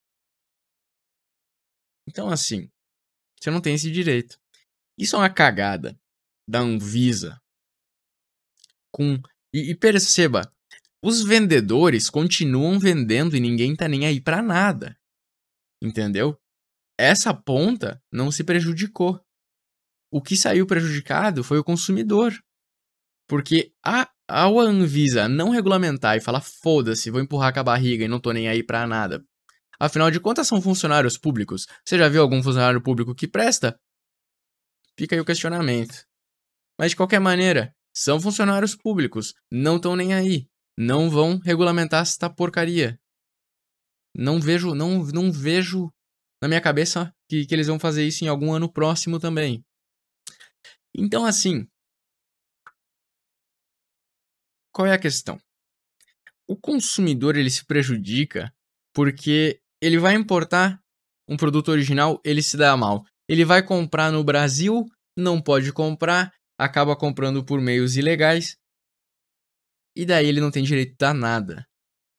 Então, 2.08 2.28
assim, 2.28 2.70
você 3.40 3.50
não 3.50 3.60
tem 3.60 3.74
esse 3.74 3.90
direito. 3.90 4.38
Isso 4.98 5.16
é 5.16 5.18
uma 5.18 5.30
cagada 5.30 5.98
da 6.48 6.60
Anvisa. 6.60 7.40
Com... 8.92 9.20
E, 9.54 9.70
e 9.70 9.74
perceba, 9.74 10.52
os 11.02 11.24
vendedores 11.24 12.08
continuam 12.08 12.78
vendendo 12.78 13.36
e 13.36 13.40
ninguém 13.40 13.74
tá 13.74 13.88
nem 13.88 14.06
aí 14.06 14.20
pra 14.20 14.42
nada. 14.42 14.96
Entendeu? 15.82 16.38
Essa 16.98 17.34
ponta 17.34 18.02
não 18.12 18.30
se 18.30 18.44
prejudicou. 18.44 19.20
O 20.12 20.22
que 20.22 20.36
saiu 20.36 20.66
prejudicado 20.66 21.42
foi 21.42 21.58
o 21.58 21.64
consumidor. 21.64 22.32
Porque 23.28 23.72
a, 23.84 24.10
a 24.28 24.46
Anvisa 24.46 25.28
não 25.28 25.50
regulamentar 25.50 26.16
e 26.16 26.20
falar 26.20 26.42
foda-se, 26.42 27.10
vou 27.10 27.20
empurrar 27.20 27.52
com 27.52 27.60
a 27.60 27.64
barriga 27.64 28.04
e 28.04 28.08
não 28.08 28.20
tô 28.20 28.30
nem 28.30 28.48
aí 28.48 28.62
pra 28.62 28.86
nada 28.86 29.24
Afinal 29.82 30.12
de 30.12 30.20
contas, 30.20 30.46
são 30.46 30.62
funcionários 30.62 31.18
públicos. 31.18 31.66
Você 31.84 31.98
já 31.98 32.08
viu 32.08 32.22
algum 32.22 32.40
funcionário 32.40 32.80
público 32.80 33.16
que 33.16 33.26
presta? 33.26 33.76
Fica 34.96 35.16
aí 35.16 35.20
o 35.20 35.24
questionamento. 35.24 36.06
Mas 36.78 36.92
de 36.92 36.96
qualquer 36.96 37.18
maneira, 37.18 37.74
são 37.92 38.20
funcionários 38.20 38.76
públicos. 38.76 39.34
Não 39.50 39.78
estão 39.78 39.96
nem 39.96 40.14
aí. 40.14 40.48
Não 40.78 41.10
vão 41.10 41.36
regulamentar 41.36 42.02
esta 42.02 42.30
porcaria. 42.30 42.96
Não 44.14 44.40
vejo, 44.40 44.72
não, 44.72 45.02
não 45.06 45.32
vejo 45.32 45.92
na 46.40 46.46
minha 46.46 46.60
cabeça 46.60 47.12
que, 47.28 47.44
que 47.44 47.52
eles 47.52 47.66
vão 47.66 47.80
fazer 47.80 48.06
isso 48.06 48.24
em 48.24 48.28
algum 48.28 48.52
ano 48.52 48.72
próximo 48.72 49.18
também. 49.18 49.64
Então, 50.96 51.24
assim. 51.24 51.66
Qual 54.72 54.86
é 54.86 54.92
a 54.92 55.00
questão? 55.00 55.40
O 56.46 56.56
consumidor 56.56 57.36
ele 57.36 57.50
se 57.50 57.64
prejudica 57.66 58.54
porque 58.94 59.61
ele 59.82 59.98
vai 59.98 60.14
importar 60.14 60.80
um 61.28 61.36
produto 61.36 61.68
original, 61.70 62.20
ele 62.24 62.40
se 62.40 62.56
dá 62.56 62.76
mal. 62.76 63.04
Ele 63.28 63.44
vai 63.44 63.66
comprar 63.66 64.12
no 64.12 64.22
Brasil, 64.22 64.86
não 65.18 65.42
pode 65.42 65.72
comprar, 65.72 66.32
acaba 66.56 66.96
comprando 66.96 67.44
por 67.44 67.60
meios 67.60 67.96
ilegais. 67.96 68.56
E 69.96 70.06
daí 70.06 70.26
ele 70.26 70.40
não 70.40 70.52
tem 70.52 70.62
direito 70.62 71.02
a 71.02 71.12
nada. 71.12 71.66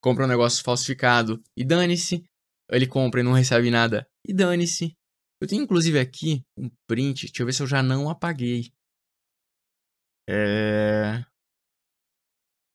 Compra 0.02 0.26
um 0.26 0.28
negócio 0.28 0.62
falsificado 0.62 1.42
e 1.58 1.64
dane-se. 1.64 2.26
Ele 2.70 2.86
compra 2.86 3.22
e 3.22 3.24
não 3.24 3.32
recebe 3.32 3.72
nada 3.72 4.06
e 4.28 4.34
dane-se. 4.34 4.94
Eu 5.42 5.48
tenho 5.48 5.64
inclusive 5.64 6.00
aqui 6.00 6.44
um 6.58 6.70
print, 6.86 7.28
deixa 7.28 7.44
eu 7.44 7.46
ver 7.46 7.54
se 7.54 7.64
eu 7.64 7.68
já 7.68 7.82
não 7.82 8.10
apaguei. 8.10 8.74
É. 10.28 11.24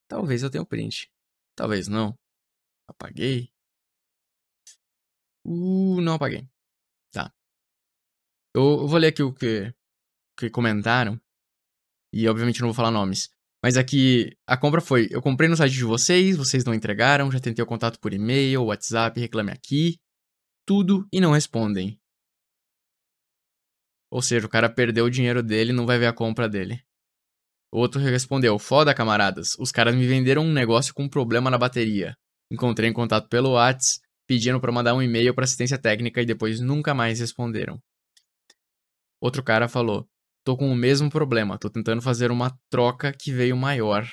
Talvez 0.09 0.43
eu 0.43 0.51
tenha 0.51 0.63
um 0.63 0.67
print. 0.67 1.11
Talvez 1.55 1.89
não. 1.89 2.15
Apaguei. 2.89 3.51
Uh, 5.49 6.01
não 6.03 6.15
apaguei. 6.15 6.47
Tá. 7.11 7.33
Eu, 8.55 8.83
eu 8.83 8.89
vou 8.89 8.99
ler 8.99 9.09
aqui 9.09 9.23
o 9.23 9.33
que, 9.33 9.73
que 10.37 10.51
comentaram. 10.51 11.19
E 12.13 12.29
obviamente 12.29 12.61
não 12.61 12.69
vou 12.69 12.75
falar 12.75 12.91
nomes. 12.91 13.31
Mas 13.63 13.77
aqui, 13.77 14.37
a 14.47 14.57
compra 14.57 14.81
foi: 14.81 15.09
eu 15.11 15.23
comprei 15.23 15.49
no 15.49 15.57
site 15.57 15.73
de 15.73 15.85
vocês, 15.85 16.37
vocês 16.37 16.65
não 16.65 16.75
entregaram, 16.75 17.31
já 17.31 17.41
tentei 17.41 17.63
o 17.63 17.67
contato 17.67 17.99
por 17.99 18.13
e-mail, 18.13 18.65
WhatsApp, 18.65 19.19
reclame 19.19 19.51
aqui, 19.51 19.99
tudo 20.67 21.09
e 21.13 21.21
não 21.21 21.33
respondem. 21.33 21.99
Ou 24.11 24.23
seja, 24.23 24.47
o 24.47 24.51
cara 24.51 24.71
perdeu 24.71 25.07
o 25.07 25.11
dinheiro 25.11 25.43
dele 25.43 25.71
e 25.71 25.75
não 25.75 25.87
vai 25.87 25.99
ver 25.99 26.07
a 26.07 26.13
compra 26.13 26.49
dele. 26.49 26.83
Outro 27.73 28.01
respondeu: 28.01 28.59
Foda, 28.59 28.95
camaradas, 28.95 29.55
os 29.59 29.73
caras 29.73 29.95
me 29.95 30.07
venderam 30.07 30.43
um 30.43 30.53
negócio 30.53 30.95
com 30.95 31.05
um 31.05 31.09
problema 31.09 31.51
na 31.51 31.59
bateria. 31.59 32.15
Encontrei 32.51 32.89
em 32.89 32.95
contato 32.95 33.29
pelo 33.29 33.51
WhatsApp, 33.51 34.08
pedindo 34.29 34.61
para 34.61 34.71
mandar 34.71 34.95
um 34.95 35.03
e-mail 35.03 35.35
para 35.35 35.45
assistência 35.45 35.79
técnica 35.79 36.21
e 36.21 36.27
depois 36.27 36.61
nunca 36.61 36.95
mais 36.95 37.19
responderam. 37.19 37.83
Outro 39.21 39.43
cara 39.43 39.67
falou: 39.67 40.07
"Tô 40.45 40.57
com 40.57 40.71
o 40.71 40.77
mesmo 40.77 41.11
problema, 41.11 41.59
tô 41.59 41.71
tentando 41.71 42.03
fazer 42.03 42.31
uma 42.31 42.57
troca 42.71 43.13
que 43.13 43.33
veio 43.33 43.57
maior. 43.57 44.07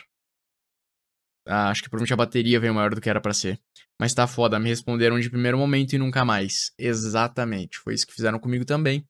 Ah, 1.47 1.69
acho 1.69 1.83
que 1.83 1.89
provavelmente 1.89 2.13
a 2.13 2.17
bateria 2.17 2.59
veio 2.59 2.73
maior 2.73 2.95
do 2.95 3.01
que 3.01 3.09
era 3.09 3.21
para 3.21 3.33
ser. 3.33 3.61
Mas 3.99 4.13
tá 4.15 4.25
foda, 4.25 4.59
me 4.59 4.69
responderam 4.69 5.19
de 5.19 5.29
primeiro 5.29 5.57
momento 5.57 5.93
e 5.93 5.97
nunca 5.97 6.25
mais. 6.25 6.71
Exatamente, 6.77 7.77
foi 7.77 7.93
isso 7.93 8.07
que 8.07 8.13
fizeram 8.13 8.39
comigo 8.39 8.65
também. 8.65 9.07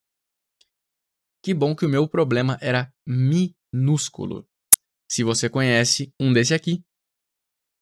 Que 1.41 1.53
bom 1.53 1.75
que 1.75 1.85
o 1.85 1.89
meu 1.89 2.09
problema 2.09 2.57
era 2.59 2.91
minúsculo. 3.07 4.45
Se 5.07 5.24
você 5.24 5.47
conhece 5.47 6.12
um 6.19 6.33
desse 6.33 6.53
aqui, 6.53 6.83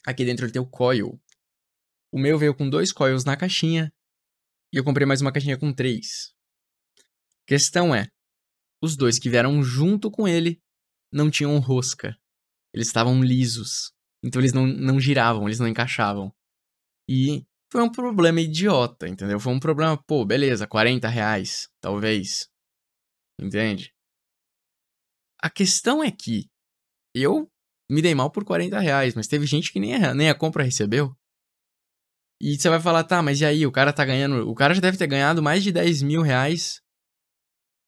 aqui 0.06 0.24
dentro 0.26 0.46
ele 0.46 0.52
tem 0.52 0.62
o 0.62 0.68
coil, 0.68 1.20
o 2.14 2.20
meu 2.20 2.38
veio 2.38 2.54
com 2.54 2.70
dois 2.70 2.94
coils 2.94 3.26
na 3.26 3.36
caixinha 3.36 3.92
e 4.72 4.78
eu 4.78 4.84
comprei 4.84 5.04
mais 5.04 5.20
uma 5.20 5.32
caixinha 5.32 5.58
com 5.58 5.74
três. 5.74 6.32
Questão 7.48 7.94
é, 7.94 8.08
os 8.84 8.96
dois 8.96 9.18
que 9.18 9.32
vieram 9.32 9.64
junto 9.64 10.12
com 10.12 10.28
ele 10.28 10.62
não 11.12 11.32
tinham 11.32 11.58
rosca. 11.58 12.16
Eles 12.72 12.86
estavam 12.86 13.24
lisos. 13.24 13.92
Então 14.24 14.40
eles 14.40 14.54
não, 14.54 14.68
não 14.68 15.00
giravam, 15.00 15.48
eles 15.48 15.60
não 15.60 15.68
encaixavam. 15.68 16.32
E 17.10 17.44
foi 17.72 17.82
um 17.82 17.92
problema 17.92 18.40
idiota, 18.40 19.08
entendeu? 19.08 19.40
Foi 19.40 19.52
um 19.52 19.60
problema, 19.60 19.98
pô, 19.98 20.24
beleza, 20.24 20.68
40 20.68 21.08
reais, 21.08 21.68
talvez. 21.82 22.48
Entende? 23.42 23.92
A 25.42 25.50
questão 25.50 26.04
é 26.04 26.12
que 26.12 26.48
eu 27.16 27.52
me 27.90 28.04
dei 28.04 28.14
mal 28.14 28.30
por 28.30 28.46
40 28.46 28.80
reais, 28.80 29.16
mas 29.16 29.28
teve 29.28 29.48
gente 29.48 29.74
que 29.74 29.80
nem 29.80 29.96
a, 29.96 30.14
nem 30.14 30.30
a 30.30 30.38
compra 30.38 30.64
recebeu. 30.64 31.18
E 32.46 32.60
você 32.60 32.68
vai 32.68 32.82
falar, 32.82 33.06
tá, 33.06 33.22
mas 33.22 33.40
e 33.40 33.46
aí? 33.46 33.66
O 33.66 33.72
cara 33.72 33.94
tá 33.94 34.04
ganhando. 34.04 34.50
O 34.50 34.54
cara 34.54 34.74
já 34.74 34.82
deve 34.82 34.98
ter 34.98 35.08
ganhado 35.08 35.42
mais 35.42 35.64
de 35.64 35.72
10 35.72 36.02
mil 36.02 36.22
reais. 36.22 36.82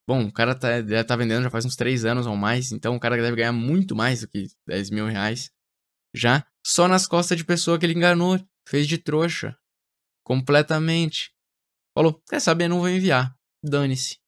Bom, 0.08 0.24
o 0.24 0.32
cara 0.32 0.54
tá, 0.54 0.68
tá 1.06 1.14
vendendo 1.14 1.42
já 1.42 1.50
faz 1.50 1.66
uns 1.66 1.76
3 1.76 2.06
anos 2.06 2.26
ou 2.26 2.34
mais, 2.34 2.72
então 2.72 2.96
o 2.96 3.00
cara 3.00 3.16
deve 3.18 3.36
ganhar 3.36 3.52
muito 3.52 3.94
mais 3.94 4.22
do 4.22 4.28
que 4.28 4.46
10 4.66 4.88
mil 4.88 5.04
reais. 5.08 5.50
Já 6.14 6.42
só 6.64 6.88
nas 6.88 7.06
costas 7.06 7.36
de 7.36 7.44
pessoa 7.44 7.78
que 7.78 7.84
ele 7.84 7.92
enganou, 7.92 8.40
fez 8.66 8.86
de 8.88 8.96
trouxa. 8.96 9.54
Completamente. 10.24 11.34
Falou, 11.94 12.18
quer 12.26 12.40
saber, 12.40 12.66
não 12.66 12.78
vou 12.78 12.88
enviar. 12.88 13.36
Dane-se. 13.62 14.18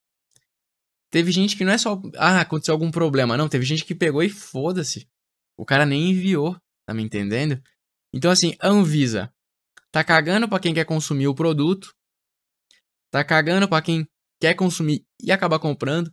Teve 1.11 1.33
gente 1.33 1.57
que 1.57 1.65
não 1.65 1.73
é 1.73 1.79
só. 1.79 2.03
Ah, 2.19 2.43
aconteceu 2.43 2.75
algum 2.75 2.91
problema. 2.91 3.35
Não, 3.35 3.49
teve 3.49 3.65
gente 3.65 3.83
que 3.83 3.95
pegou 3.95 4.23
e 4.23 4.29
foda-se. 4.29 5.09
O 5.57 5.65
cara 5.65 5.87
nem 5.87 6.11
enviou. 6.11 6.55
Tá 6.87 6.93
me 6.93 7.03
entendendo? 7.03 7.63
Então, 8.13 8.31
assim, 8.31 8.55
Anvisa 8.63 9.33
tá 9.93 10.05
cagando 10.05 10.49
pra 10.49 10.61
quem 10.61 10.75
quer 10.75 10.85
consumir 10.85 11.29
o 11.29 11.35
produto. 11.35 11.95
Tá 13.11 13.25
cagando 13.25 13.69
pra 13.69 13.83
quem 13.83 14.07
quer 14.41 14.55
consumir 14.55 15.05
e 15.23 15.33
acabar 15.33 15.59
comprando. 15.59 16.13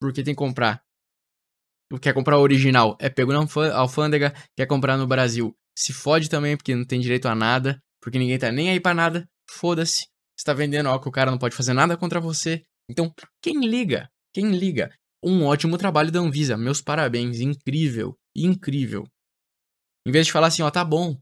Porque 0.00 0.22
tem 0.22 0.34
que 0.34 0.38
comprar. 0.38 0.82
Quer 2.02 2.12
comprar 2.12 2.38
o 2.38 2.42
original, 2.42 2.96
é 3.00 3.08
pego 3.08 3.32
na 3.32 3.46
alfândega. 3.74 4.34
Quer 4.56 4.66
comprar 4.66 4.96
no 4.96 5.06
Brasil, 5.06 5.56
se 5.76 5.92
fode 5.92 6.28
também, 6.28 6.56
porque 6.56 6.74
não 6.74 6.84
tem 6.84 7.00
direito 7.00 7.26
a 7.26 7.34
nada. 7.34 7.82
Porque 8.00 8.18
ninguém 8.18 8.38
tá 8.38 8.52
nem 8.52 8.70
aí 8.70 8.78
pra 8.80 8.94
nada. 8.94 9.28
Foda-se. 9.50 10.06
Você 10.36 10.44
tá 10.44 10.52
vendendo 10.52 10.88
algo 10.88 11.02
que 11.02 11.08
o 11.08 11.12
cara 11.12 11.30
não 11.30 11.38
pode 11.38 11.56
fazer 11.56 11.72
nada 11.72 11.96
contra 11.96 12.20
você. 12.20 12.64
Então, 12.88 13.12
quem 13.42 13.66
liga? 13.66 14.08
Quem 14.32 14.50
liga? 14.52 14.94
Um 15.22 15.44
ótimo 15.44 15.76
trabalho 15.76 16.12
da 16.12 16.20
Anvisa. 16.20 16.56
Meus 16.56 16.80
parabéns. 16.80 17.40
Incrível. 17.40 18.16
Incrível. 18.36 19.04
Em 20.06 20.12
vez 20.12 20.26
de 20.26 20.32
falar 20.32 20.46
assim, 20.46 20.62
ó, 20.62 20.70
tá 20.70 20.84
bom. 20.84 21.20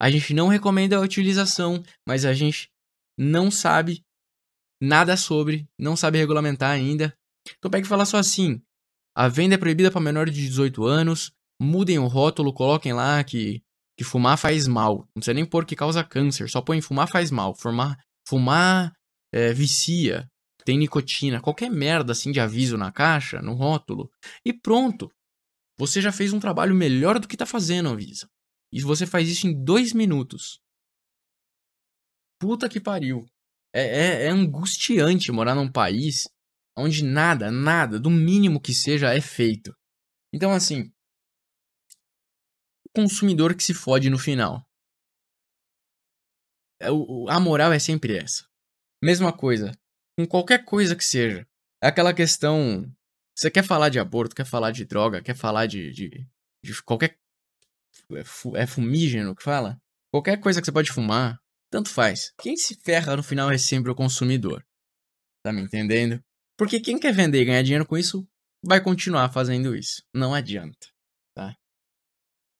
A 0.00 0.10
gente 0.10 0.34
não 0.34 0.48
recomenda 0.48 0.96
a 0.96 1.00
utilização, 1.00 1.82
mas 2.06 2.24
a 2.24 2.32
gente 2.32 2.68
não 3.18 3.50
sabe 3.50 4.04
nada 4.82 5.16
sobre, 5.16 5.66
não 5.78 5.96
sabe 5.96 6.18
regulamentar 6.18 6.70
ainda. 6.70 7.16
Então 7.58 7.70
pega 7.70 7.86
e 7.86 7.88
fala 7.88 8.04
só 8.04 8.18
assim: 8.18 8.60
a 9.16 9.28
venda 9.28 9.54
é 9.54 9.58
proibida 9.58 9.90
para 9.90 10.00
menores 10.00 10.34
de 10.34 10.46
18 10.46 10.84
anos, 10.84 11.32
mudem 11.60 11.98
o 11.98 12.06
rótulo, 12.06 12.52
coloquem 12.52 12.92
lá 12.92 13.22
que, 13.22 13.62
que 13.96 14.04
fumar 14.04 14.36
faz 14.36 14.66
mal. 14.66 14.98
Não 15.14 15.20
precisa 15.20 15.34
nem 15.34 15.46
pôr 15.46 15.64
que 15.64 15.76
causa 15.76 16.02
câncer, 16.02 16.48
só 16.50 16.60
põe 16.60 16.80
fumar 16.80 17.08
faz 17.08 17.30
mal. 17.30 17.54
Fumar, 17.54 17.98
fumar 18.26 18.92
é, 19.32 19.52
vicia, 19.52 20.28
tem 20.64 20.78
nicotina, 20.78 21.40
qualquer 21.40 21.70
merda 21.70 22.12
assim 22.12 22.32
de 22.32 22.40
aviso 22.40 22.76
na 22.76 22.90
caixa, 22.90 23.40
no 23.40 23.54
rótulo. 23.54 24.10
E 24.44 24.52
pronto. 24.52 25.10
Você 25.78 26.00
já 26.00 26.12
fez 26.12 26.32
um 26.32 26.38
trabalho 26.38 26.74
melhor 26.74 27.18
do 27.18 27.26
que 27.26 27.36
tá 27.36 27.44
fazendo, 27.44 27.88
Avisa. 27.88 28.28
E 28.74 28.82
você 28.82 29.06
faz 29.06 29.28
isso 29.28 29.46
em 29.46 29.64
dois 29.64 29.92
minutos. 29.92 30.60
Puta 32.40 32.68
que 32.68 32.80
pariu. 32.80 33.24
É, 33.72 33.82
é, 33.82 34.24
é 34.24 34.28
angustiante 34.28 35.30
morar 35.30 35.54
num 35.54 35.70
país 35.70 36.28
onde 36.76 37.04
nada, 37.04 37.50
nada, 37.52 38.00
do 38.00 38.10
mínimo 38.10 38.60
que 38.60 38.74
seja, 38.74 39.14
é 39.14 39.20
feito. 39.20 39.72
Então, 40.32 40.52
assim, 40.52 40.92
o 42.84 42.90
consumidor 42.94 43.54
que 43.54 43.62
se 43.62 43.72
fode 43.72 44.10
no 44.10 44.18
final. 44.18 44.68
É, 46.80 46.88
a 47.28 47.38
moral 47.38 47.72
é 47.72 47.78
sempre 47.78 48.16
essa. 48.16 48.44
Mesma 49.02 49.32
coisa, 49.32 49.70
com 50.18 50.26
qualquer 50.26 50.64
coisa 50.64 50.96
que 50.96 51.04
seja. 51.04 51.46
É 51.82 51.88
aquela 51.88 52.12
questão. 52.12 52.90
Você 53.36 53.50
quer 53.50 53.64
falar 53.64 53.88
de 53.88 54.00
aborto, 54.00 54.34
quer 54.34 54.46
falar 54.46 54.72
de 54.72 54.84
droga, 54.84 55.22
quer 55.22 55.36
falar 55.36 55.66
de, 55.66 55.92
de, 55.92 56.26
de 56.64 56.82
qualquer. 56.82 57.16
É, 58.12 58.62
é 58.62 58.66
fumígeno 58.66 59.34
que 59.34 59.42
fala? 59.42 59.80
Qualquer 60.12 60.38
coisa 60.40 60.60
que 60.60 60.66
você 60.66 60.72
pode 60.72 60.92
fumar, 60.92 61.38
tanto 61.70 61.90
faz. 61.90 62.32
Quem 62.40 62.56
se 62.56 62.78
ferra 62.84 63.16
no 63.16 63.22
final 63.22 63.50
é 63.50 63.58
sempre 63.58 63.90
o 63.90 63.94
consumidor. 63.94 64.64
Tá 65.44 65.52
me 65.52 65.60
entendendo? 65.60 66.22
Porque 66.56 66.80
quem 66.80 66.98
quer 66.98 67.12
vender 67.12 67.42
e 67.42 67.44
ganhar 67.44 67.62
dinheiro 67.62 67.86
com 67.86 67.98
isso 67.98 68.26
vai 68.64 68.80
continuar 68.80 69.32
fazendo 69.32 69.74
isso. 69.74 70.02
Não 70.14 70.32
adianta, 70.32 70.86
tá? 71.36 71.54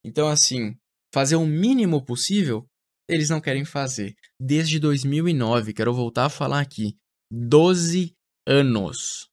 Então, 0.04 0.28
assim, 0.28 0.76
fazer 1.12 1.36
o 1.36 1.46
mínimo 1.46 2.04
possível, 2.04 2.68
eles 3.08 3.30
não 3.30 3.40
querem 3.40 3.64
fazer. 3.64 4.14
Desde 4.38 4.78
2009, 4.78 5.72
quero 5.72 5.94
voltar 5.94 6.26
a 6.26 6.30
falar 6.30 6.60
aqui. 6.60 6.98
12 7.30 8.14
anos. 8.46 9.30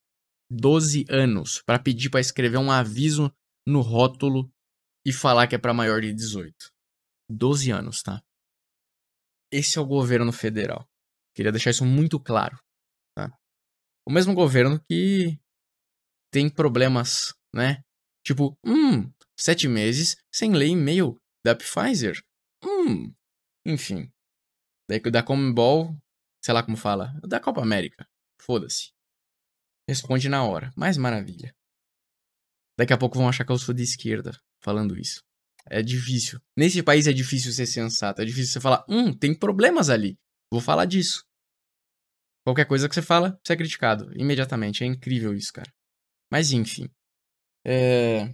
12 0.49 1.05
anos 1.09 1.61
para 1.65 1.79
pedir 1.79 2.09
para 2.09 2.19
escrever 2.19 2.57
um 2.57 2.71
aviso 2.71 3.33
no 3.65 3.81
rótulo 3.81 4.51
e 5.05 5.11
falar 5.11 5.47
que 5.47 5.55
é 5.55 5.57
para 5.57 5.73
maior 5.73 6.01
de 6.01 6.13
18. 6.13 6.71
12 7.29 7.71
anos, 7.71 8.01
tá? 8.01 8.21
Esse 9.51 9.77
é 9.77 9.81
o 9.81 9.85
governo 9.85 10.31
federal. 10.31 10.87
Queria 11.35 11.51
deixar 11.51 11.71
isso 11.71 11.85
muito 11.85 12.19
claro, 12.19 12.59
tá? 13.15 13.31
O 14.07 14.11
mesmo 14.11 14.33
governo 14.33 14.79
que 14.89 15.39
tem 16.31 16.49
problemas, 16.49 17.33
né? 17.53 17.83
Tipo, 18.25 18.57
hum, 18.65 19.11
sete 19.37 19.67
meses 19.67 20.15
sem 20.31 20.53
ler 20.53 20.67
e-mail 20.67 21.17
da 21.45 21.55
Pfizer. 21.55 22.21
Hum, 22.63 23.13
enfim. 23.65 24.11
Daí 24.89 24.99
da 24.99 25.23
Commonwealth 25.23 25.97
sei 26.43 26.53
lá 26.53 26.63
como 26.63 26.75
fala, 26.75 27.13
da 27.21 27.39
Copa 27.39 27.61
América. 27.61 28.07
Foda-se. 28.41 28.91
Responde 29.87 30.27
na 30.27 30.43
hora. 30.43 30.73
Mais 30.75 30.97
maravilha. 30.97 31.55
Daqui 32.77 32.93
a 32.93 32.97
pouco 32.97 33.17
vão 33.17 33.29
achar 33.29 33.45
que 33.45 33.51
eu 33.51 33.59
sou 33.59 33.75
de 33.75 33.83
esquerda 33.83 34.31
falando 34.61 34.97
isso. 34.97 35.23
É 35.69 35.81
difícil. 35.81 36.39
Nesse 36.57 36.81
país 36.81 37.07
é 37.07 37.13
difícil 37.13 37.51
ser 37.51 37.65
sensato. 37.65 38.21
É 38.21 38.25
difícil 38.25 38.53
você 38.53 38.59
falar, 38.59 38.83
hum, 38.89 39.13
tem 39.13 39.33
problemas 39.33 39.89
ali. 39.89 40.17
Vou 40.51 40.61
falar 40.61 40.85
disso. 40.85 41.23
Qualquer 42.45 42.65
coisa 42.65 42.89
que 42.89 42.95
você 42.95 43.01
fala, 43.01 43.39
você 43.43 43.53
é 43.53 43.57
criticado. 43.57 44.11
Imediatamente. 44.17 44.83
É 44.83 44.87
incrível 44.87 45.33
isso, 45.33 45.53
cara. 45.53 45.71
Mas 46.31 46.51
enfim. 46.51 46.89
É. 47.65 48.33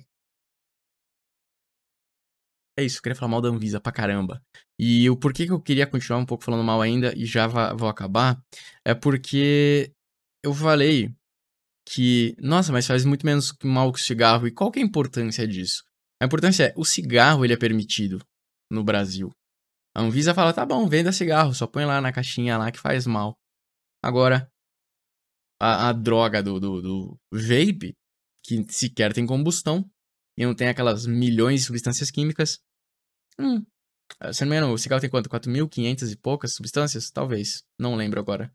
É 2.79 2.83
isso, 2.83 2.99
eu 2.99 3.01
queria 3.01 3.15
falar 3.15 3.31
mal 3.31 3.41
da 3.41 3.49
Anvisa 3.49 3.81
pra 3.81 3.91
caramba. 3.91 4.39
E 4.79 5.09
o 5.09 5.17
porquê 5.17 5.47
que 5.47 5.51
eu 5.51 5.59
queria 5.59 5.87
continuar 5.87 6.19
um 6.19 6.25
pouco 6.25 6.43
falando 6.43 6.63
mal 6.63 6.79
ainda 6.79 7.11
e 7.17 7.25
já 7.25 7.47
vou 7.47 7.89
acabar 7.89 8.39
é 8.85 8.93
porque 8.93 9.91
eu 10.43 10.53
falei 10.53 11.11
que, 11.87 12.35
nossa, 12.39 12.71
mas 12.71 12.85
faz 12.85 13.03
muito 13.05 13.25
menos 13.25 13.53
mal 13.63 13.91
que 13.91 13.99
o 13.99 14.03
cigarro. 14.03 14.47
E 14.47 14.51
qual 14.51 14.71
que 14.71 14.79
é 14.79 14.83
a 14.83 14.85
importância 14.85 15.47
disso? 15.47 15.83
A 16.21 16.25
importância 16.25 16.65
é, 16.65 16.73
o 16.75 16.85
cigarro 16.85 17.45
ele 17.45 17.53
é 17.53 17.57
permitido 17.57 18.19
no 18.71 18.83
Brasil. 18.83 19.31
A 19.95 20.01
Anvisa 20.01 20.33
fala, 20.33 20.53
tá 20.53 20.65
bom, 20.65 20.87
venda 20.87 21.11
cigarro, 21.11 21.53
só 21.53 21.65
põe 21.65 21.85
lá 21.85 21.99
na 21.99 22.13
caixinha 22.13 22.57
lá 22.57 22.71
que 22.71 22.79
faz 22.79 23.07
mal. 23.07 23.35
Agora, 24.03 24.51
a, 25.59 25.89
a 25.89 25.93
droga 25.93 26.41
do, 26.43 26.59
do, 26.59 26.81
do 26.81 27.17
vape, 27.31 27.95
que 28.43 28.63
sequer 28.69 29.13
tem 29.13 29.25
combustão, 29.25 29.89
e 30.37 30.45
não 30.45 30.53
tem 30.53 30.67
aquelas 30.67 31.07
milhões 31.07 31.61
de 31.61 31.65
substâncias 31.65 32.11
químicas, 32.11 32.59
Hum. 33.39 33.65
Ah, 34.19 34.33
se 34.33 34.43
não 34.43 34.49
me 34.49 34.57
engano, 34.57 34.73
o 34.73 34.77
cigarro 34.77 35.01
tem 35.01 35.09
quanto? 35.09 35.29
4.500 35.29 36.11
e 36.11 36.17
poucas 36.17 36.53
substâncias? 36.53 37.11
Talvez. 37.11 37.63
Não 37.79 37.95
lembro 37.95 38.19
agora. 38.19 38.51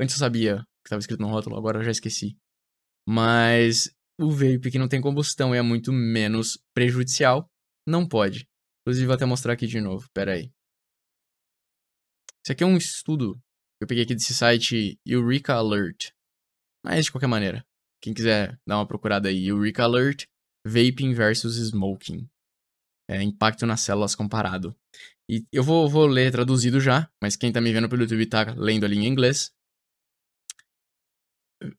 Antes 0.00 0.16
eu 0.16 0.18
sabia 0.18 0.58
que 0.58 0.88
estava 0.88 1.00
escrito 1.00 1.20
no 1.20 1.28
rótulo, 1.28 1.56
agora 1.56 1.78
eu 1.78 1.84
já 1.84 1.90
esqueci. 1.90 2.36
Mas 3.08 3.90
o 4.18 4.30
vape 4.30 4.70
que 4.70 4.78
não 4.78 4.88
tem 4.88 5.00
combustão 5.00 5.54
e 5.54 5.58
é 5.58 5.62
muito 5.62 5.92
menos 5.92 6.58
prejudicial, 6.74 7.48
não 7.86 8.06
pode. 8.06 8.48
Inclusive, 8.82 9.06
vou 9.06 9.14
até 9.14 9.24
mostrar 9.24 9.52
aqui 9.52 9.66
de 9.66 9.80
novo. 9.80 10.08
Pera 10.14 10.34
aí. 10.34 10.50
Isso 12.44 12.52
aqui 12.52 12.62
é 12.62 12.66
um 12.66 12.76
estudo 12.76 13.34
que 13.34 13.84
eu 13.84 13.88
peguei 13.88 14.04
aqui 14.04 14.14
desse 14.14 14.34
site 14.34 14.98
Eureka 15.04 15.54
Alert. 15.54 16.12
Mas, 16.84 17.06
de 17.06 17.12
qualquer 17.12 17.26
maneira, 17.26 17.66
quem 18.00 18.14
quiser 18.14 18.58
dar 18.66 18.78
uma 18.78 18.86
procurada 18.86 19.28
aí, 19.28 19.48
Eureka 19.48 19.82
Alert, 19.82 20.26
Vaping 20.64 21.12
versus 21.12 21.56
Smoking 21.56 22.28
é, 23.08 23.22
impacto 23.22 23.66
nas 23.66 23.80
células 23.80 24.14
comparado. 24.14 24.76
E 25.28 25.44
eu 25.52 25.62
vou, 25.62 25.88
vou 25.88 26.06
ler 26.06 26.30
traduzido 26.30 26.80
já, 26.80 27.10
mas 27.22 27.36
quem 27.36 27.52
tá 27.52 27.60
me 27.60 27.72
vendo 27.72 27.88
pelo 27.88 28.02
YouTube 28.02 28.26
tá 28.26 28.54
lendo 28.56 28.84
ali 28.84 28.96
em 28.96 29.06
inglês. 29.06 29.52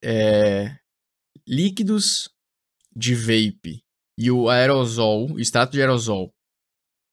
É, 0.04 0.78
líquidos 1.48 2.30
de 2.96 3.14
vape 3.14 3.84
e 4.18 4.32
o 4.32 4.50
aerosol, 4.50 5.34
o 5.34 5.40
extrato 5.40 5.74
de 5.74 5.82
aerosol, 5.82 6.34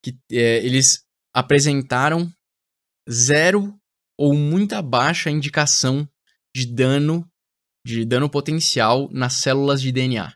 que 0.03 0.17
é, 0.33 0.65
eles 0.65 1.05
apresentaram 1.35 2.33
zero 3.11 3.79
ou 4.19 4.35
muita 4.35 4.81
baixa 4.81 5.31
indicação 5.31 6.09
de 6.55 6.67
dano 6.67 7.29
de 7.87 8.05
dano 8.05 8.31
potencial 8.31 9.11
nas 9.11 9.35
células 9.35 9.83
de 9.83 9.93
DNA 9.93 10.35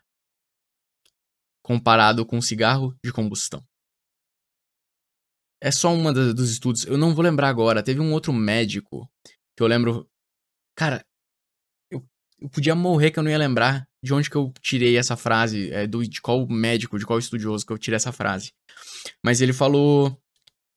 comparado 1.68 2.24
com 2.24 2.40
cigarro 2.40 2.96
de 3.04 3.12
combustão. 3.12 3.62
É 5.60 5.70
só 5.70 5.92
uma 5.92 6.14
dos 6.14 6.50
estudos. 6.50 6.86
Eu 6.86 6.96
não 6.96 7.14
vou 7.14 7.22
lembrar 7.22 7.50
agora. 7.50 7.82
Teve 7.82 8.00
um 8.00 8.10
outro 8.14 8.32
médico 8.32 9.06
que 9.54 9.62
eu 9.62 9.66
lembro. 9.66 10.08
Cara, 10.74 11.04
eu, 12.40 12.48
podia 12.48 12.74
morrer 12.74 13.10
que 13.10 13.18
eu 13.18 13.22
não 13.22 13.30
ia 13.30 13.38
lembrar 13.38 13.86
de 14.02 14.14
onde 14.14 14.30
que 14.30 14.36
eu 14.36 14.52
tirei 14.60 14.96
essa 14.96 15.16
frase, 15.16 15.70
é, 15.72 15.86
do, 15.86 16.06
de 16.06 16.20
qual 16.20 16.46
médico, 16.48 16.98
de 16.98 17.06
qual 17.06 17.18
estudioso 17.18 17.66
que 17.66 17.72
eu 17.72 17.78
tirei 17.78 17.96
essa 17.96 18.12
frase. 18.12 18.52
Mas 19.24 19.40
ele 19.40 19.52
falou. 19.52 20.16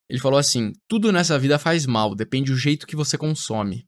Ele 0.09 0.19
falou 0.19 0.39
assim: 0.39 0.73
tudo 0.87 1.11
nessa 1.11 1.37
vida 1.39 1.57
faz 1.57 1.85
mal, 1.85 2.15
depende 2.15 2.51
do 2.51 2.57
jeito 2.57 2.87
que 2.87 2.95
você 2.95 3.17
consome. 3.17 3.87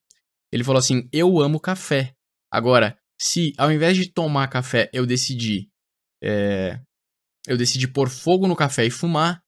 Ele 0.52 0.64
falou 0.64 0.80
assim: 0.80 1.08
eu 1.12 1.40
amo 1.42 1.60
café. 1.60 2.14
Agora, 2.52 2.98
se 3.20 3.54
ao 3.58 3.72
invés 3.72 3.98
de 3.98 4.12
tomar 4.12 4.48
café 4.48 4.90
eu 4.94 5.06
decidi 5.06 5.70
é, 6.24 6.80
eu 7.48 7.58
decidi 7.58 7.88
pôr 7.88 8.10
fogo 8.10 8.48
no 8.48 8.56
café 8.56 8.86
e 8.86 8.90
fumar, 8.90 9.44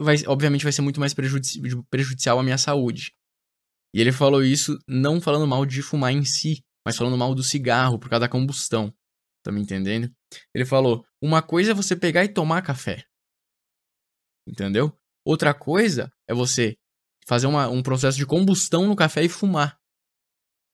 vai, 0.00 0.16
obviamente 0.26 0.62
vai 0.62 0.72
ser 0.72 0.82
muito 0.82 1.00
mais 1.00 1.12
prejudici 1.12 1.60
prejudicial 1.90 2.38
à 2.38 2.42
minha 2.42 2.58
saúde. 2.58 3.12
E 3.94 4.00
ele 4.00 4.12
falou 4.12 4.44
isso 4.44 4.78
não 4.86 5.20
falando 5.20 5.46
mal 5.46 5.64
de 5.66 5.82
fumar 5.82 6.12
em 6.12 6.24
si, 6.24 6.62
mas 6.86 6.96
falando 6.96 7.18
mal 7.18 7.34
do 7.34 7.42
cigarro 7.42 7.98
por 7.98 8.08
causa 8.08 8.20
da 8.20 8.28
combustão. 8.28 8.94
Tá 9.42 9.50
me 9.50 9.60
entendendo? 9.60 10.08
Ele 10.54 10.64
falou: 10.64 11.04
uma 11.20 11.42
coisa 11.42 11.72
é 11.72 11.74
você 11.74 11.96
pegar 11.96 12.24
e 12.24 12.28
tomar 12.28 12.62
café. 12.62 13.04
Entendeu? 14.48 14.96
Outra 15.24 15.52
coisa 15.52 16.08
é 16.28 16.32
você 16.32 16.76
fazer 17.26 17.48
uma, 17.48 17.68
um 17.68 17.82
processo 17.82 18.16
de 18.16 18.24
combustão 18.24 18.86
no 18.86 18.94
café 18.94 19.24
e 19.24 19.28
fumar. 19.28 19.76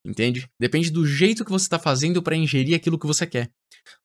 Entende? 0.05 0.47
Depende 0.59 0.91
do 0.91 1.03
jeito 1.03 1.43
que 1.43 1.49
você 1.49 1.65
está 1.65 1.79
fazendo 1.79 2.21
para 2.21 2.35
ingerir 2.35 2.75
aquilo 2.75 2.99
que 2.99 3.07
você 3.07 3.25
quer. 3.25 3.51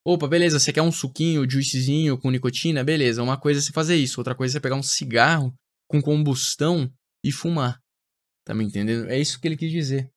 Opa, 0.03 0.27
beleza, 0.27 0.59
você 0.59 0.73
quer 0.73 0.81
um 0.81 0.91
suquinho, 0.91 1.47
juicezinho 1.47 2.17
com 2.17 2.31
nicotina? 2.31 2.83
Beleza, 2.83 3.21
uma 3.21 3.39
coisa 3.39 3.59
é 3.59 3.61
você 3.61 3.71
fazer 3.71 3.97
isso, 3.97 4.19
outra 4.19 4.33
coisa 4.33 4.53
é 4.53 4.53
você 4.53 4.59
pegar 4.59 4.75
um 4.75 4.83
cigarro 4.83 5.53
com 5.87 6.01
combustão 6.01 6.91
e 7.23 7.31
fumar. 7.31 7.79
Tá 8.43 8.55
me 8.55 8.63
entendendo? 8.63 9.07
É 9.09 9.19
isso 9.19 9.39
que 9.39 9.47
ele 9.47 9.57
quis 9.57 9.71
dizer. 9.71 10.11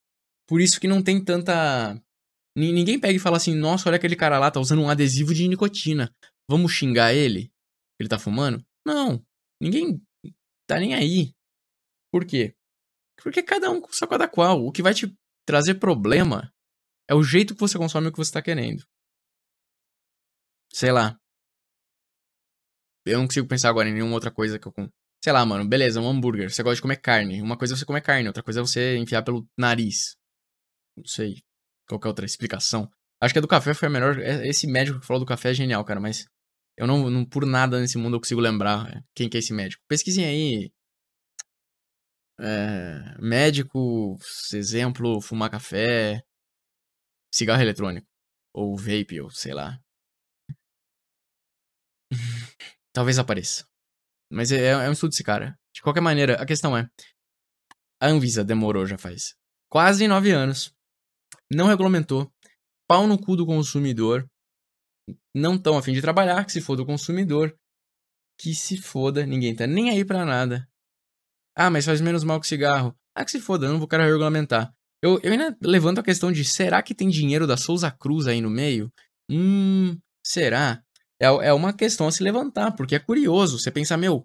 Por 0.52 0.60
isso 0.60 0.78
que 0.78 0.86
não 0.86 1.02
tem 1.02 1.24
tanta. 1.24 1.98
Ninguém 2.54 3.00
pega 3.00 3.14
e 3.14 3.18
fala 3.18 3.38
assim: 3.38 3.54
nossa, 3.54 3.88
olha 3.88 3.96
aquele 3.96 4.14
cara 4.14 4.38
lá, 4.38 4.50
tá 4.50 4.60
usando 4.60 4.82
um 4.82 4.90
adesivo 4.90 5.32
de 5.32 5.48
nicotina. 5.48 6.14
Vamos 6.46 6.72
xingar 6.72 7.14
ele? 7.14 7.50
Ele 7.98 8.06
tá 8.06 8.18
fumando? 8.18 8.62
Não. 8.86 9.24
Ninguém 9.58 9.98
tá 10.68 10.78
nem 10.78 10.92
aí. 10.92 11.34
Por 12.12 12.26
quê? 12.26 12.54
Porque 13.22 13.42
cada 13.42 13.70
um 13.70 13.80
com 13.80 13.88
cada 14.06 14.28
qual. 14.28 14.62
O 14.62 14.70
que 14.70 14.82
vai 14.82 14.92
te 14.92 15.10
trazer 15.46 15.76
problema 15.76 16.52
é 17.08 17.14
o 17.14 17.22
jeito 17.22 17.54
que 17.54 17.60
você 17.60 17.78
consome 17.78 18.08
o 18.08 18.12
que 18.12 18.18
você 18.18 18.32
tá 18.32 18.42
querendo. 18.42 18.86
Sei 20.70 20.92
lá. 20.92 21.18
Eu 23.06 23.20
não 23.20 23.26
consigo 23.26 23.48
pensar 23.48 23.70
agora 23.70 23.88
em 23.88 23.94
nenhuma 23.94 24.12
outra 24.12 24.30
coisa 24.30 24.58
que 24.58 24.68
eu. 24.68 24.74
Sei 25.24 25.32
lá, 25.32 25.46
mano, 25.46 25.66
beleza, 25.66 25.98
um 25.98 26.06
hambúrguer. 26.06 26.52
Você 26.52 26.62
gosta 26.62 26.76
de 26.76 26.82
comer 26.82 27.00
carne. 27.00 27.40
Uma 27.40 27.56
coisa 27.56 27.72
é 27.72 27.76
você 27.78 27.86
comer 27.86 28.02
carne, 28.02 28.28
outra 28.28 28.42
coisa 28.42 28.60
é 28.60 28.62
você 28.62 28.98
enfiar 28.98 29.22
pelo 29.22 29.48
nariz. 29.56 30.20
Não 30.96 31.04
sei 31.04 31.42
qualquer 31.88 32.08
outra 32.08 32.24
explicação. 32.26 32.90
Acho 33.20 33.34
que 33.34 33.38
a 33.38 33.42
do 33.42 33.48
café 33.48 33.74
foi 33.74 33.88
a 33.88 33.90
melhor. 33.90 34.18
É, 34.18 34.46
esse 34.48 34.66
médico 34.66 35.00
que 35.00 35.06
falou 35.06 35.20
do 35.20 35.26
café 35.26 35.50
é 35.50 35.54
genial, 35.54 35.84
cara, 35.84 36.00
mas 36.00 36.26
eu 36.76 36.86
não, 36.86 37.10
não 37.10 37.24
por 37.24 37.46
nada 37.46 37.80
nesse 37.80 37.98
mundo 37.98 38.16
eu 38.16 38.20
consigo 38.20 38.40
lembrar 38.40 39.04
quem 39.14 39.28
que 39.28 39.36
é 39.36 39.40
esse 39.40 39.52
médico. 39.52 39.82
Pesquisem 39.88 40.24
aí. 40.24 40.72
É, 42.40 43.16
médico, 43.20 44.16
exemplo, 44.52 45.20
fumar 45.20 45.50
café, 45.50 46.22
cigarro 47.32 47.62
eletrônico. 47.62 48.06
Ou 48.54 48.76
vape, 48.76 49.20
ou 49.20 49.30
sei 49.30 49.54
lá. 49.54 49.78
Talvez 52.92 53.18
apareça. 53.18 53.66
Mas 54.30 54.50
é, 54.52 54.68
é 54.68 54.88
um 54.88 54.92
estudo 54.92 55.10
desse 55.10 55.24
cara. 55.24 55.58
De 55.74 55.80
qualquer 55.80 56.00
maneira, 56.00 56.42
a 56.42 56.46
questão 56.46 56.76
é: 56.76 56.88
a 58.00 58.08
Anvisa 58.08 58.44
demorou 58.44 58.86
já 58.86 58.98
faz 58.98 59.34
quase 59.72 60.06
nove 60.06 60.30
anos, 60.30 60.70
não 61.54 61.66
regulamentou, 61.66 62.30
pau 62.88 63.06
no 63.06 63.18
cu 63.18 63.36
do 63.36 63.46
consumidor, 63.46 64.28
não 65.34 65.58
tão 65.58 65.76
afim 65.76 65.92
de 65.92 66.00
trabalhar, 66.00 66.44
que 66.44 66.52
se 66.52 66.60
foda 66.60 66.82
o 66.82 66.86
consumidor, 66.86 67.56
que 68.38 68.54
se 68.54 68.76
foda, 68.76 69.24
ninguém 69.24 69.54
tá 69.54 69.66
nem 69.66 69.90
aí 69.90 70.04
pra 70.04 70.24
nada. 70.24 70.68
Ah, 71.56 71.70
mas 71.70 71.84
faz 71.84 72.00
menos 72.00 72.24
mal 72.24 72.40
que 72.40 72.46
cigarro. 72.46 72.96
Ah, 73.14 73.24
que 73.24 73.30
se 73.30 73.40
foda, 73.40 73.68
não 73.68 73.78
vou 73.78 73.88
querer 73.88 74.04
regulamentar. 74.04 74.74
Eu, 75.02 75.20
eu 75.22 75.32
ainda 75.32 75.56
levanto 75.60 75.98
a 75.98 76.02
questão 76.02 76.30
de 76.30 76.44
será 76.44 76.82
que 76.82 76.94
tem 76.94 77.08
dinheiro 77.08 77.46
da 77.46 77.56
Souza 77.56 77.90
Cruz 77.90 78.26
aí 78.26 78.40
no 78.40 78.48
meio? 78.48 78.90
Hum, 79.30 79.98
será? 80.24 80.82
É, 81.20 81.26
é 81.26 81.52
uma 81.52 81.72
questão 81.72 82.06
a 82.06 82.12
se 82.12 82.22
levantar, 82.22 82.72
porque 82.72 82.94
é 82.94 82.98
curioso. 82.98 83.58
Você 83.58 83.70
pensa, 83.70 83.96
meu, 83.96 84.24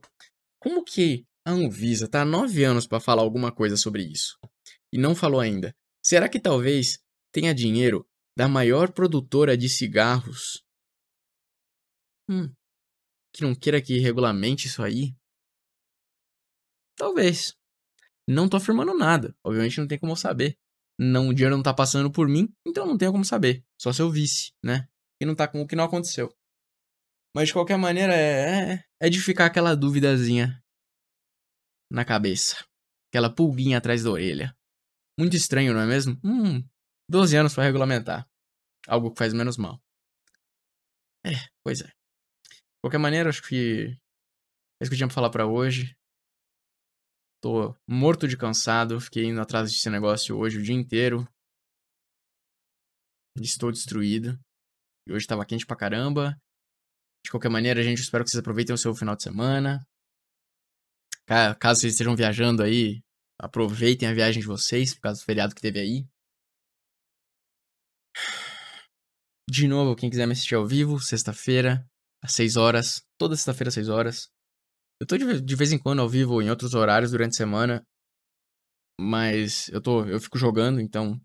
como 0.60 0.84
que 0.84 1.26
a 1.46 1.52
Anvisa 1.52 2.08
tá 2.08 2.22
há 2.22 2.26
nove 2.26 2.64
anos 2.64 2.88
para 2.88 3.00
falar 3.00 3.24
alguma 3.24 3.52
coisa 3.52 3.76
sobre 3.76 4.04
isso? 4.04 4.38
E 4.94 4.98
não 4.98 5.16
falou 5.16 5.40
ainda. 5.40 5.76
Será 6.04 6.30
que 6.30 6.40
talvez 6.40 7.00
tenha 7.32 7.54
dinheiro 7.54 8.08
da 8.36 8.48
maior 8.48 8.92
produtora 8.92 9.58
de 9.58 9.68
cigarros 9.70 10.66
Hum. 12.30 12.54
Que 13.34 13.42
não 13.42 13.56
queira 13.56 13.82
que 13.82 14.00
regulamente 14.00 14.68
isso 14.68 14.84
aí? 14.84 15.16
Talvez. 16.96 17.56
Não 18.28 18.50
tô 18.50 18.58
afirmando 18.58 18.94
nada. 18.94 19.36
Obviamente 19.44 19.80
não 19.80 19.88
tem 19.88 20.00
como 20.00 20.16
saber. 20.16 20.58
Não, 21.00 21.30
o 21.30 21.34
dinheiro 21.34 21.56
não 21.56 21.64
tá 21.64 21.74
passando 21.74 22.12
por 22.12 22.28
mim, 22.28 22.52
então 22.66 22.86
não 22.86 22.98
tenho 22.98 23.12
como 23.12 23.24
saber. 23.24 23.64
Só 23.80 23.94
se 23.94 24.02
eu 24.02 24.10
visse, 24.10 24.52
né? 24.64 24.90
E 25.22 25.26
não 25.26 25.36
tá 25.36 25.48
com 25.48 25.62
o 25.62 25.68
que 25.68 25.76
não 25.76 25.84
aconteceu. 25.84 26.36
Mas 27.36 27.50
de 27.50 27.54
qualquer 27.54 27.78
maneira, 27.78 28.16
é, 28.16 28.74
é, 28.74 28.84
é 29.00 29.10
de 29.10 29.22
ficar 29.22 29.46
aquela 29.46 29.76
duvidazinha 29.76 30.62
na 31.92 32.04
cabeça. 32.04 32.66
Aquela 33.10 33.34
pulguinha 33.34 33.78
atrás 33.78 34.04
da 34.04 34.10
orelha. 34.10 34.58
Muito 35.20 35.36
estranho, 35.36 35.74
não 35.74 35.82
é 35.82 35.86
mesmo? 35.86 36.20
Hum, 36.24 36.68
12 37.10 37.38
anos 37.38 37.54
para 37.54 37.64
regulamentar. 37.64 38.28
Algo 38.88 39.12
que 39.12 39.18
faz 39.18 39.34
menos 39.34 39.58
mal. 39.58 39.82
É, 41.26 41.32
pois 41.64 41.82
é. 41.82 41.88
De 41.88 42.82
qualquer 42.82 43.00
maneira, 43.00 43.30
acho 43.30 43.42
que 43.42 43.88
é 44.80 44.84
isso 44.84 44.90
que 44.90 44.94
eu 44.94 44.98
tinha 44.98 45.08
pra 45.08 45.16
falar 45.16 45.30
pra 45.30 45.46
hoje. 45.46 45.96
Tô 47.42 47.76
morto 47.88 48.28
de 48.28 48.38
cansado, 48.38 49.00
fiquei 49.00 49.26
indo 49.26 49.42
atrás 49.42 49.72
desse 49.72 49.90
negócio 49.90 50.38
hoje 50.38 50.58
o 50.58 50.64
dia 50.64 50.76
inteiro. 50.76 51.28
Estou 53.40 53.72
destruído. 53.72 54.40
E 55.08 55.14
hoje 55.14 55.28
tava 55.28 55.46
quente 55.46 55.66
pra 55.66 55.78
caramba. 55.78 56.40
De 57.24 57.32
qualquer 57.32 57.50
maneira, 57.50 57.84
gente, 57.84 58.02
espero 58.02 58.24
que 58.24 58.32
vocês 58.32 58.40
aproveitem 58.40 58.74
o 58.74 58.78
seu 58.78 58.96
final 58.96 59.16
de 59.16 59.24
semana. 59.24 59.86
Caso 61.60 61.82
vocês 61.82 61.94
estejam 61.94 62.16
viajando 62.16 62.64
aí, 62.64 63.02
aproveitem 63.38 64.08
a 64.08 64.14
viagem 64.14 64.42
de 64.42 64.48
vocês, 64.48 64.94
por 64.96 65.02
causa 65.02 65.20
do 65.22 65.26
feriado 65.26 65.54
que 65.54 65.62
teve 65.62 65.80
aí. 65.80 66.08
De 69.50 69.68
novo, 69.68 69.96
quem 69.96 70.10
quiser 70.10 70.26
me 70.26 70.34
assistir 70.34 70.56
ao 70.56 70.68
vivo, 70.68 71.00
sexta-feira, 71.00 71.86
às 72.22 72.34
6 72.34 72.58
horas, 72.58 73.02
toda 73.18 73.36
sexta-feira 73.36 73.70
às 73.70 73.76
6 73.76 73.90
horas. 73.90 74.30
Eu 75.00 75.08
tô 75.08 75.18
de, 75.18 75.42
de 75.42 75.56
vez 75.56 75.72
em 75.72 75.80
quando 75.80 76.02
ao 76.02 76.10
vivo 76.10 76.42
em 76.42 76.50
outros 76.50 76.74
horários 76.74 77.12
durante 77.12 77.34
a 77.34 77.38
semana, 77.38 77.84
mas 79.00 79.70
eu 79.70 79.82
tô, 79.82 80.06
eu 80.06 80.20
fico 80.20 80.38
jogando, 80.38 80.82
então 80.82 81.20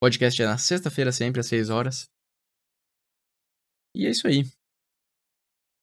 podcast 0.00 0.42
é 0.42 0.46
na 0.46 0.58
sexta-feira 0.58 1.12
sempre 1.12 1.40
às 1.40 1.46
6 1.46 1.70
horas. 1.70 2.08
E 3.94 4.06
é 4.06 4.10
isso 4.10 4.26
aí. 4.26 4.44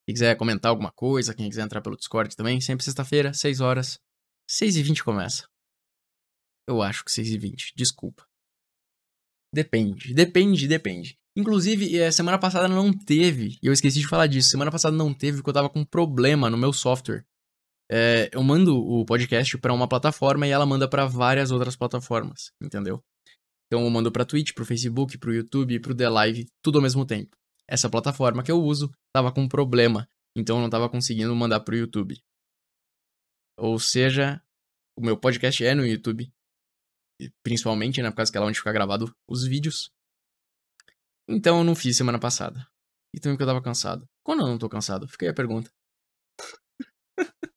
Quem 0.05 0.13
quiser 0.13 0.37
comentar 0.37 0.69
alguma 0.69 0.91
coisa, 0.91 1.33
quem 1.33 1.49
quiser 1.49 1.63
entrar 1.63 1.81
pelo 1.81 1.97
Discord 1.97 2.35
também, 2.35 2.61
sempre 2.61 2.83
sexta-feira, 2.83 3.33
6 3.33 3.59
horas. 3.59 3.99
6 4.49 4.75
e 4.75 4.83
20 4.83 5.03
começa. 5.03 5.47
Eu 6.67 6.81
acho 6.81 7.03
que 7.03 7.11
6 7.11 7.29
e 7.29 7.37
20, 7.37 7.73
desculpa. 7.75 8.27
Depende, 9.55 10.13
depende, 10.13 10.67
depende. 10.67 11.17
Inclusive, 11.33 11.97
eh, 11.97 12.11
semana 12.11 12.37
passada 12.37 12.67
não 12.67 12.91
teve, 12.91 13.57
e 13.63 13.67
eu 13.67 13.71
esqueci 13.71 14.01
de 14.01 14.07
falar 14.07 14.27
disso. 14.27 14.49
Semana 14.49 14.69
passada 14.69 14.93
não 14.93 15.13
teve 15.13 15.37
porque 15.37 15.49
eu 15.49 15.53
tava 15.53 15.69
com 15.69 15.79
um 15.79 15.85
problema 15.85 16.49
no 16.49 16.57
meu 16.57 16.73
software. 16.73 17.25
É, 17.89 18.29
eu 18.33 18.43
mando 18.43 18.77
o 18.77 19.05
podcast 19.05 19.57
para 19.59 19.73
uma 19.73 19.87
plataforma 19.87 20.45
e 20.45 20.49
ela 20.49 20.65
manda 20.65 20.89
para 20.89 21.05
várias 21.05 21.51
outras 21.51 21.73
plataformas, 21.77 22.51
entendeu? 22.61 23.01
Então 23.67 23.81
eu 23.81 23.89
mando 23.89 24.11
para 24.11 24.25
Twitch, 24.25 24.53
pro 24.53 24.65
Facebook, 24.65 25.17
pro 25.17 25.33
YouTube, 25.33 25.79
pro 25.79 25.95
The 25.95 26.09
Live, 26.09 26.47
tudo 26.61 26.79
ao 26.79 26.81
mesmo 26.81 27.05
tempo. 27.05 27.37
Essa 27.65 27.89
plataforma 27.89 28.43
que 28.43 28.51
eu 28.51 28.61
uso 28.61 28.91
tava 29.13 29.31
com 29.31 29.43
um 29.43 29.47
problema, 29.47 30.05
então 30.35 30.57
eu 30.57 30.63
não 30.63 30.69
tava 30.69 30.89
conseguindo 30.89 31.33
mandar 31.33 31.61
pro 31.61 31.77
YouTube. 31.77 32.21
Ou 33.57 33.79
seja, 33.79 34.41
o 34.97 35.01
meu 35.01 35.15
podcast 35.15 35.63
é 35.63 35.73
no 35.73 35.85
YouTube, 35.85 36.29
principalmente, 37.43 38.01
né, 38.01 38.09
por 38.09 38.17
causa 38.17 38.31
que 38.31 38.37
é 38.37 38.41
onde 38.41 38.57
fica 38.57 38.73
gravado 38.73 39.13
os 39.27 39.45
vídeos. 39.45 39.91
Então 41.27 41.59
eu 41.59 41.63
não 41.63 41.75
fiz 41.75 41.97
semana 41.97 42.19
passada. 42.19 42.67
E 43.13 43.19
também 43.19 43.35
porque 43.35 43.43
eu 43.43 43.47
tava 43.47 43.63
cansado. 43.63 44.05
Quando 44.23 44.41
eu 44.41 44.47
não 44.47 44.57
tô 44.57 44.67
cansado? 44.69 45.07
Aí 45.21 45.27
a 45.27 45.33
pergunta. 45.33 45.71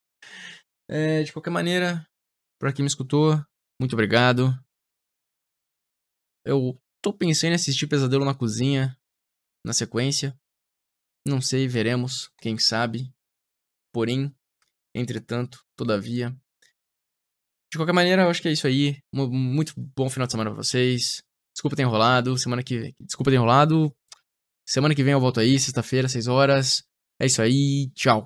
é, 0.89 1.23
de 1.23 1.33
qualquer 1.33 1.49
maneira, 1.49 2.07
pra 2.59 2.71
quem 2.71 2.83
me 2.83 2.87
escutou, 2.87 3.33
muito 3.79 3.93
obrigado. 3.93 4.53
Eu 6.45 6.81
tô 7.03 7.13
pensando 7.13 7.51
em 7.51 7.55
assistir 7.55 7.87
Pesadelo 7.87 8.25
na 8.25 8.33
Cozinha 8.33 8.97
na 9.65 9.73
sequência. 9.73 10.39
Não 11.27 11.41
sei, 11.41 11.67
veremos, 11.67 12.31
quem 12.39 12.57
sabe. 12.57 13.13
Porém, 13.93 14.33
entretanto, 14.95 15.65
todavia. 15.75 16.35
De 17.71 17.77
qualquer 17.77 17.93
maneira, 17.93 18.23
eu 18.23 18.29
acho 18.29 18.41
que 18.41 18.47
é 18.47 18.51
isso 18.51 18.65
aí. 18.67 18.97
Muito 19.13 19.73
bom 19.95 20.09
final 20.09 20.25
de 20.25 20.31
semana 20.31 20.49
pra 20.49 20.63
vocês. 20.63 21.21
Desculpa 21.53 21.75
ter 21.75 21.83
enrolado. 21.83 22.37
Semana 22.37 22.63
que. 22.63 22.93
Desculpa 22.99 23.29
ter 23.29 23.37
enrolado. 23.37 23.93
Semana 24.67 24.95
que 24.95 25.03
vem 25.03 25.13
eu 25.13 25.19
volto 25.19 25.39
aí, 25.39 25.59
sexta-feira, 25.59 26.07
6 26.07 26.27
horas. 26.27 26.83
É 27.19 27.25
isso 27.25 27.41
aí. 27.41 27.89
Tchau. 27.95 28.25